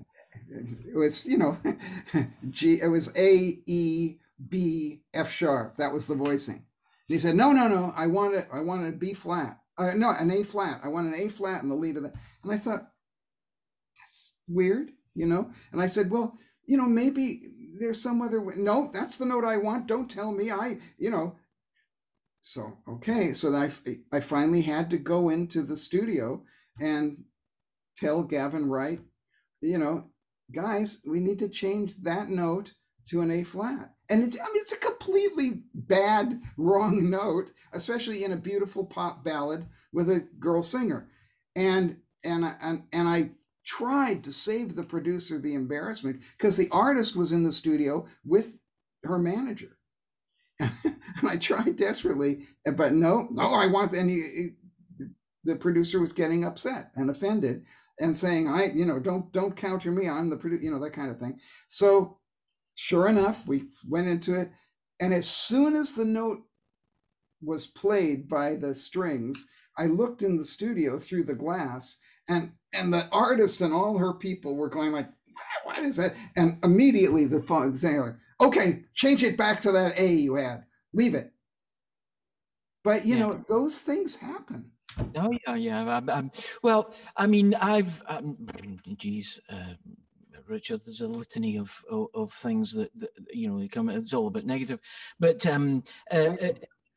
[0.51, 1.57] it was you know
[2.51, 2.81] G.
[2.83, 4.16] It was A E
[4.49, 5.76] B, F sharp.
[5.79, 6.57] That was the voicing.
[6.57, 9.59] And he said, no, no, no, I want it, I want a B flat.
[9.79, 10.81] Uh, no, an A flat.
[10.85, 12.14] I want an A flat in the lead of that.
[12.45, 12.91] And I thought,
[13.97, 15.51] that's weird, you know?
[15.72, 17.41] And I said, well, you know, maybe
[17.79, 18.55] there's some other way.
[18.57, 19.87] No, that's the note I want.
[19.87, 20.51] Don't tell me.
[20.51, 21.37] I, you know.
[22.41, 23.32] So, okay.
[23.32, 23.70] So I,
[24.12, 26.43] I finally had to go into the studio
[26.80, 27.24] and
[27.97, 29.01] tell Gavin Wright,
[29.61, 30.05] you know,
[30.53, 32.72] guys, we need to change that note
[33.09, 33.95] to an A flat.
[34.11, 39.24] And it's I mean it's a completely bad wrong note, especially in a beautiful pop
[39.24, 41.09] ballad with a girl singer.
[41.57, 43.30] And and and and I
[43.64, 48.59] tried to save the producer the embarrassment because the artist was in the studio with
[49.05, 49.78] her manager.
[50.61, 54.20] and I tried desperately, eh, but no, no, I want any.
[55.44, 57.64] The producer was getting upset and offended
[58.00, 60.09] and saying, "I, you know, don't don't counter me.
[60.09, 61.38] I'm the producer, you know, that kind of thing."
[61.68, 62.18] So,
[62.74, 64.50] sure enough, we went into it,
[65.00, 66.42] and as soon as the note
[67.40, 69.46] was played by the strings,
[69.76, 71.96] I looked in the studio through the glass,
[72.28, 75.09] and and the artist and all her people were going like,
[75.64, 79.99] "What is that?" And immediately the phone saying like, "Okay, change it back to that
[79.99, 80.64] A you had.
[80.93, 81.32] Leave it."
[82.84, 83.20] But you yeah.
[83.20, 84.70] know, those things happen.
[85.16, 86.01] Oh yeah, yeah.
[86.09, 86.30] I, I,
[86.62, 88.36] well, I mean, I've, um,
[88.97, 89.74] geez, uh,
[90.47, 93.89] Richard, there's a litany of of, of things that, that, you know come.
[93.89, 94.80] It's all a bit negative,
[95.20, 96.34] but um, uh,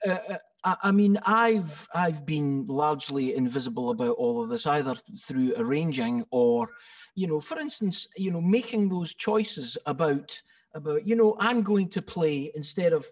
[0.06, 5.56] uh, uh I mean, I've I've been largely invisible about all of this, either through
[5.58, 6.70] arranging or,
[7.16, 10.39] you know, for instance, you know, making those choices about
[10.74, 13.08] about you know, I'm going to play instead of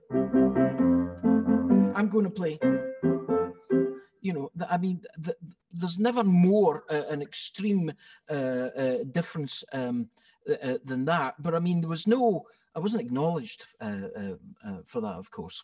[1.95, 2.59] I'm going to play
[4.21, 5.35] you know, I mean, the,
[5.71, 7.91] there's never more uh, an extreme
[8.29, 10.09] uh, uh, difference um,
[10.49, 11.35] uh, uh, than that.
[11.39, 12.45] But I mean, there was no,
[12.75, 14.35] I wasn't acknowledged uh,
[14.85, 15.63] for that, of course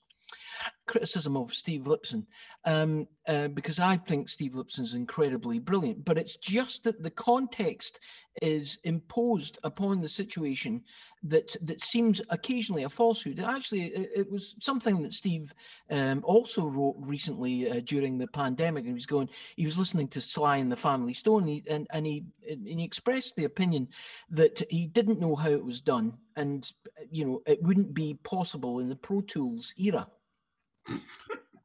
[0.88, 2.26] criticism of Steve Lipson
[2.66, 7.12] um, uh, because I think Steve Lipson is incredibly brilliant, but it's just that the
[7.12, 8.00] context
[8.42, 10.84] is imposed upon the situation
[11.24, 13.40] that that seems occasionally a falsehood.
[13.40, 15.54] Actually, it, it was something that Steve
[15.90, 18.82] um, also wrote recently uh, during the pandemic.
[18.82, 21.88] And he was going, he was listening to Sly and the Family Stone, he, and
[21.92, 23.88] and he and he expressed the opinion
[24.30, 26.72] that he didn't know how it was done, and
[27.10, 30.08] you know it wouldn't be possible in the Pro Tools era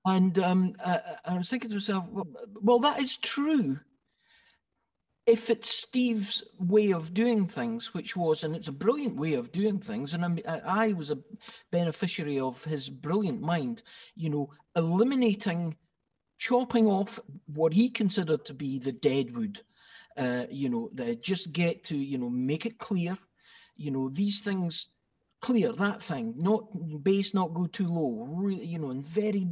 [0.06, 2.26] and um, uh, I was thinking to myself, well,
[2.62, 3.78] well, that is true.
[5.26, 9.52] If it's Steve's way of doing things, which was, and it's a brilliant way of
[9.52, 11.18] doing things, and I'm, I was a
[11.70, 13.82] beneficiary of his brilliant mind,
[14.16, 15.76] you know, eliminating,
[16.38, 19.62] chopping off what he considered to be the dead wood,
[20.16, 20.90] uh, you know,
[21.20, 23.16] just get to, you know, make it clear,
[23.76, 24.88] you know, these things
[25.41, 26.66] clear that thing not
[27.03, 29.49] bass not go too low really you know and very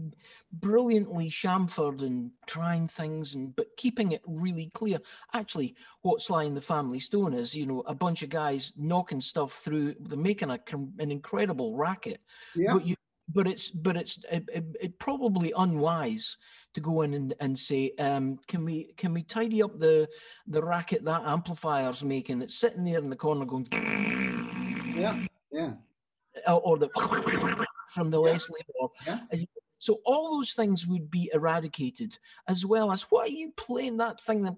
[0.53, 4.99] brilliantly chamfered and trying things and but keeping it really clear.
[5.33, 9.53] Actually what's lying the family stone is you know a bunch of guys knocking stuff
[9.65, 10.61] through they're making a,
[10.99, 12.21] an incredible racket
[12.55, 12.73] yeah.
[12.73, 12.95] but you
[13.31, 16.37] but it's but it's it, it, it probably unwise
[16.75, 20.09] to go in and, and say um, can we can we tidy up the
[20.47, 22.39] the racket that amplifier's making?
[22.39, 23.69] That's sitting there in the corner going
[24.97, 25.73] yeah yeah.
[26.47, 26.89] Or, the
[27.95, 28.31] from the yeah.
[28.31, 28.61] Leslie.
[28.81, 29.21] Or, yeah.
[29.79, 34.21] So all those things would be eradicated, as well as what are you playing that
[34.21, 34.43] thing?
[34.43, 34.57] That,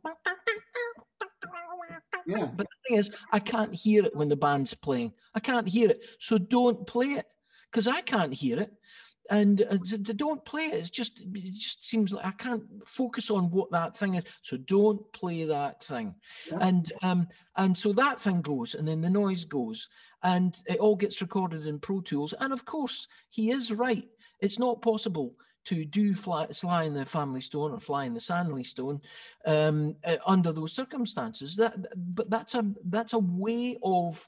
[2.26, 2.49] yeah.
[2.57, 5.12] But the thing is, I can't hear it when the band's playing.
[5.34, 7.26] I can't hear it, so don't play it
[7.70, 8.72] because I can't hear it
[9.30, 9.78] and uh,
[10.16, 10.74] don't play it.
[10.74, 14.24] It's just it just seems like I can't focus on what that thing is.
[14.43, 16.16] So don't play that thing,
[16.51, 16.59] yeah.
[16.61, 19.88] and um and so that thing goes, and then the noise goes,
[20.23, 22.35] and it all gets recorded in Pro Tools.
[22.41, 24.09] And of course, he is right.
[24.41, 25.35] It's not possible
[25.66, 29.01] to do fly, Sly in the Family Stone or Fly in the Sanley Stone
[29.47, 31.57] um, uh, under those circumstances.
[31.57, 31.75] That,
[32.14, 34.27] but that's a that's a way of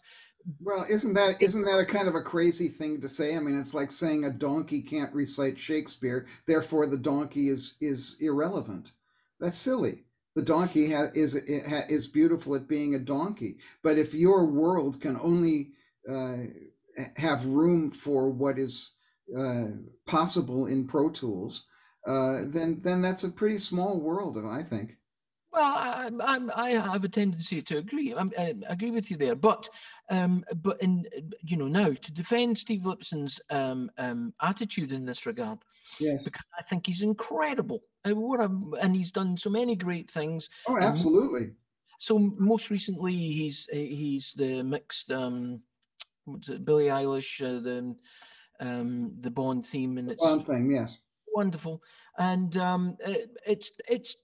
[0.60, 3.36] well, isn't that isn't that a kind of a crazy thing to say?
[3.36, 8.16] I mean, it's like saying a donkey can't recite Shakespeare, therefore the donkey is is
[8.20, 8.92] irrelevant.
[9.40, 10.04] That's silly.
[10.34, 15.00] The donkey ha- is ha- is beautiful at being a donkey, but if your world
[15.00, 15.72] can only
[17.16, 18.92] have room for what is
[19.36, 19.68] uh,
[20.06, 21.66] possible in Pro Tools,
[22.06, 24.96] uh, then then that's a pretty small world, I think.
[25.52, 28.14] Well, I, I, I, have a tendency to agree.
[28.14, 29.68] I, I agree with you there, but
[30.10, 31.06] um, but in
[31.42, 35.58] you know now to defend Steve Lipson's um, um, attitude in this regard,
[36.00, 36.16] yeah.
[36.24, 37.82] because I think he's incredible.
[38.04, 38.50] Uh, what a,
[38.80, 40.48] and he's done so many great things.
[40.66, 41.52] Oh, absolutely.
[41.98, 45.60] so most recently, he's he's the mixed um,
[46.24, 47.96] what's it, Billie Eilish, uh, the
[48.60, 50.98] um, the Bond theme, and it's Bond theme, yes,
[51.34, 51.82] wonderful.
[52.18, 54.16] And um, it, it's it's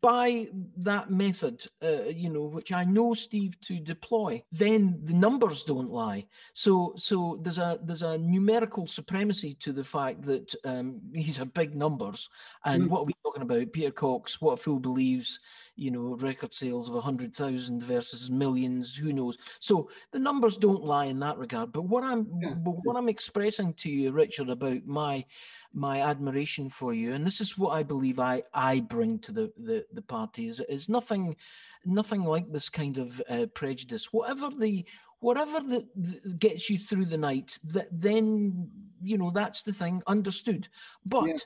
[0.00, 5.62] by that method, uh, you know, which I know Steve to deploy, then the numbers
[5.62, 6.26] don't lie.
[6.54, 11.44] So, so there's a there's a numerical supremacy to the fact that um, these are
[11.44, 12.30] big numbers.
[12.64, 12.88] And mm.
[12.88, 13.72] what are we talking about?
[13.72, 15.38] Peter Cox, what a fool believes,
[15.76, 18.96] you know, record sales of a hundred thousand versus millions.
[18.96, 19.36] Who knows?
[19.60, 21.72] So the numbers don't lie in that regard.
[21.72, 22.54] But what I'm yeah.
[22.54, 25.26] what I'm expressing to you, Richard, about my
[25.74, 29.52] my admiration for you, and this is what I believe I I bring to the
[29.56, 31.36] the, the party is is nothing
[31.84, 34.12] nothing like this kind of uh, prejudice.
[34.12, 34.84] Whatever the
[35.20, 38.70] whatever that gets you through the night, that then
[39.02, 40.02] you know that's the thing.
[40.06, 40.68] Understood,
[41.04, 41.26] but.
[41.26, 41.42] Yes.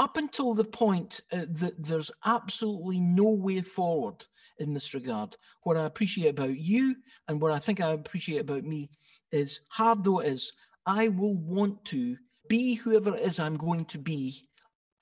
[0.00, 4.24] Up until the point uh, that there's absolutely no way forward
[4.60, 6.94] in this regard, what I appreciate about you
[7.26, 8.90] and what I think I appreciate about me
[9.32, 10.52] is hard though it is,
[10.86, 12.16] I will want to
[12.48, 14.48] be whoever it is I'm going to be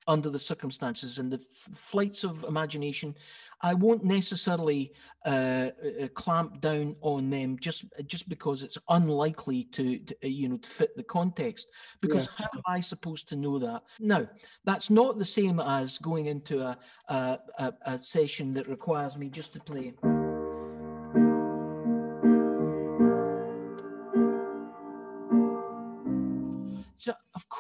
[0.09, 1.40] under the circumstances and the
[1.74, 3.14] flights of imagination.
[3.62, 4.92] I won't necessarily
[5.24, 5.70] uh,
[6.03, 10.59] uh, clamp down on them just just because it's unlikely to, to uh, you know
[10.59, 11.68] to fit the context.
[12.01, 12.47] Because yeah.
[12.53, 13.82] how am I supposed to know that?
[13.99, 14.28] Now,
[14.64, 16.78] that's not the same as going into a,
[17.09, 19.94] a, a, a session that requires me just to play.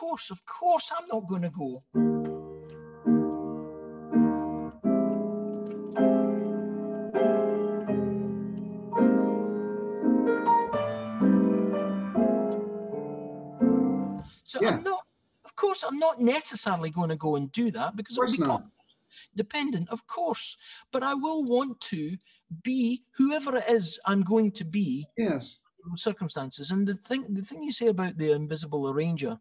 [0.06, 1.82] Course, of course, I'm not going to go.
[14.44, 14.74] So yeah.
[14.74, 15.00] I'm not,
[15.44, 18.70] of course, I'm not necessarily going to go and do that because I'll become
[19.34, 20.56] dependent, of course.
[20.92, 22.16] But I will want to
[22.62, 25.08] be whoever it is I'm going to be.
[25.16, 25.58] Yes.
[25.96, 26.70] Circumstances.
[26.70, 29.38] And the thing, the thing you say about the invisible arranger,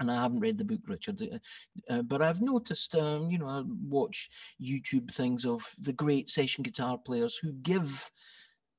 [0.00, 3.48] and I haven't read the book, Richard, uh, uh, but I've noticed, um, you know,
[3.48, 4.28] I watch
[4.60, 8.10] YouTube things of the great session guitar players who give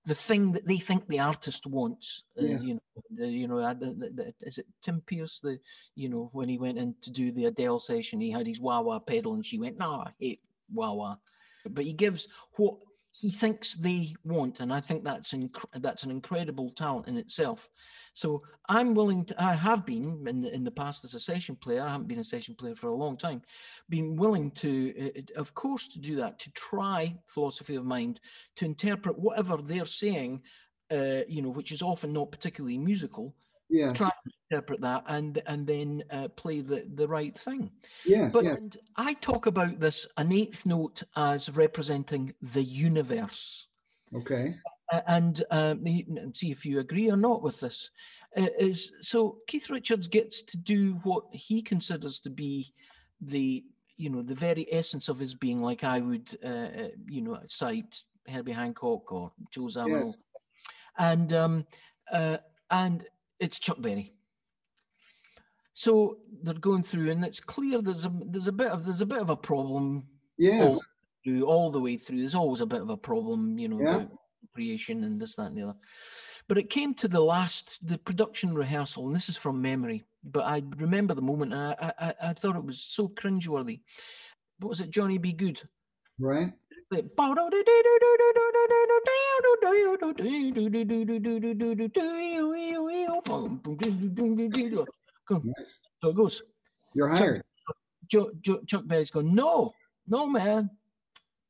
[0.06, 2.24] the thing that they think the artist wants.
[2.40, 2.64] Uh, yes.
[2.64, 2.80] You
[3.16, 5.40] know, you know, the, the, the, is it Tim Pierce?
[5.42, 5.58] The
[5.96, 8.82] you know when he went in to do the Adele session, he had his wah
[8.82, 10.42] wah pedal, and she went, "No, I hate
[10.72, 11.16] wah wah,"
[11.70, 12.76] but he gives what
[13.18, 17.70] he thinks they want, and I think that's inc- that's an incredible talent in itself.
[18.14, 19.42] So I'm willing to.
[19.42, 21.82] I have been in the, in the past as a session player.
[21.82, 23.42] I haven't been a session player for a long time.
[23.88, 26.40] Been willing to, uh, of course, to do that.
[26.40, 28.20] To try philosophy of mind
[28.58, 30.42] to interpret whatever they're saying,
[30.92, 33.34] uh, you know, which is often not particularly musical.
[33.70, 33.98] Yes.
[33.98, 37.72] Try to interpret that and and then uh, play the the right thing.
[38.06, 38.34] Yes.
[38.34, 38.60] But yes.
[38.96, 43.68] I talk about this an eighth note as representing the universe.
[44.14, 44.56] Okay.
[44.92, 45.84] Uh, and um,
[46.34, 47.90] see if you agree or not with this.
[48.38, 52.74] Uh, is so Keith Richards gets to do what he considers to be
[53.22, 53.64] the
[53.98, 57.40] you know the very essence of his being, like I would uh, uh you know
[57.48, 60.18] cite Herbie Hancock or Joe Zawinul, yes.
[60.98, 61.66] and um,
[62.12, 62.38] uh,
[62.70, 63.06] and
[63.46, 64.12] it's Chuck Berry.
[65.74, 69.06] So they're going through, and it's clear there's a there's a bit of there's a
[69.06, 70.04] bit of a problem.
[70.38, 70.74] Yes.
[70.74, 70.82] All,
[71.24, 74.06] through, all the way through, there's always a bit of a problem, you know, yeah.
[74.54, 75.76] creation and this, that, and the other.
[76.48, 80.46] But it came to the last, the production rehearsal, and this is from memory, but
[80.46, 83.82] I remember the moment, and I, I, I thought it was so cringeworthy.
[84.60, 85.34] What was it, Johnny B.
[85.34, 85.62] Goode?
[86.20, 86.54] Right.
[96.02, 96.44] So it goes.
[96.94, 97.44] You're hired.
[98.10, 99.74] Chuck, Chuck, Chuck Berry's going, no,
[100.08, 100.70] no, man.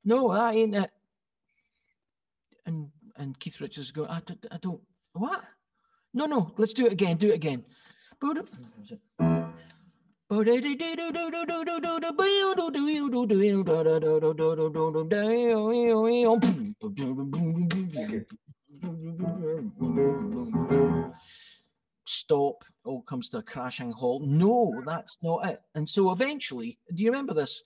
[0.05, 0.91] No, I ain't it.
[2.65, 4.21] And and Keith Richards go, I,
[4.51, 4.81] I don't,
[5.13, 5.43] what?
[6.13, 7.63] No, no, let's do it again, do it again.
[22.07, 24.23] Stop, all comes to a crashing halt.
[24.23, 25.61] No, that's not it.
[25.75, 27.61] And so eventually, do you remember this?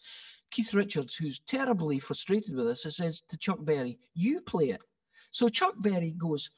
[0.51, 4.81] Keith Richards, who's terribly frustrated with this, says to Chuck Berry, You play it.
[5.31, 6.49] So Chuck Berry goes,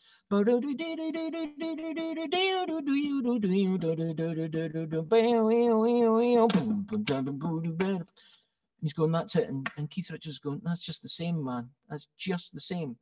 [8.81, 9.49] He's going, that's it.
[9.49, 11.69] And, and Keith Richards is going, that's just the same, man.
[11.89, 12.95] That's just the same.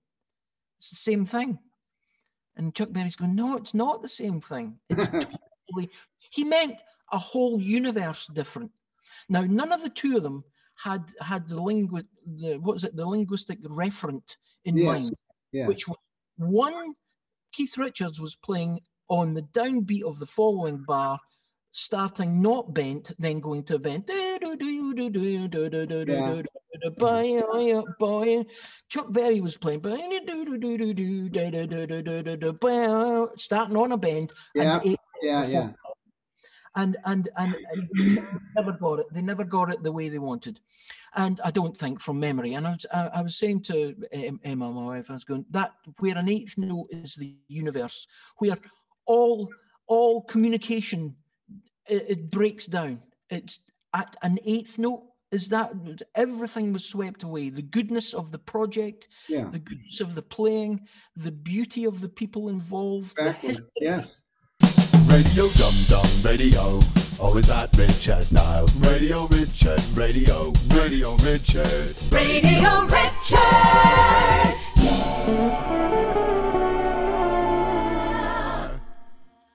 [0.79, 1.59] It's the same thing.
[2.57, 4.79] And Chuck Berry's going, no, it's not the same thing.
[4.89, 5.05] It's
[5.69, 5.89] totally,
[6.31, 6.77] he meant
[7.11, 8.71] a whole universe different.
[9.29, 10.43] Now, none of the two of them
[10.75, 14.85] had had the lingu the what was it the linguistic referent in yes.
[14.85, 15.15] mind,
[15.51, 15.67] yes.
[15.67, 15.97] which was
[16.37, 16.93] one
[17.51, 18.79] Keith Richards was playing
[19.09, 21.19] on the downbeat of the following bar,
[21.71, 24.07] starting not bent, then going to bent.
[28.89, 29.81] Chuck Berry was playing,
[33.37, 34.31] starting on a bend.
[34.53, 34.79] Yeah,
[35.21, 35.69] yeah, yeah.
[36.75, 37.55] And and and,
[38.55, 39.07] never got it.
[39.11, 40.59] They never got it the way they wanted.
[41.15, 42.53] And I don't think from memory.
[42.53, 45.45] And I was, I, I was saying to um, Emma, my wife, I was going
[45.51, 48.07] that where an eighth note is the universe,
[48.37, 48.57] where
[49.05, 49.49] all
[49.87, 51.15] all communication
[51.87, 53.01] it, it breaks down.
[53.29, 53.59] It's
[53.93, 55.71] at an eighth note is that
[56.15, 59.47] everything was swept away the goodness of the project yeah.
[59.51, 60.79] the goodness of the playing
[61.15, 63.57] the beauty of the people involved exactly.
[63.79, 64.21] yes
[65.19, 66.79] radio dum dum radio.
[67.19, 71.95] Oh is that richard niles radio richard radio radio richard.
[72.09, 73.49] Radio richard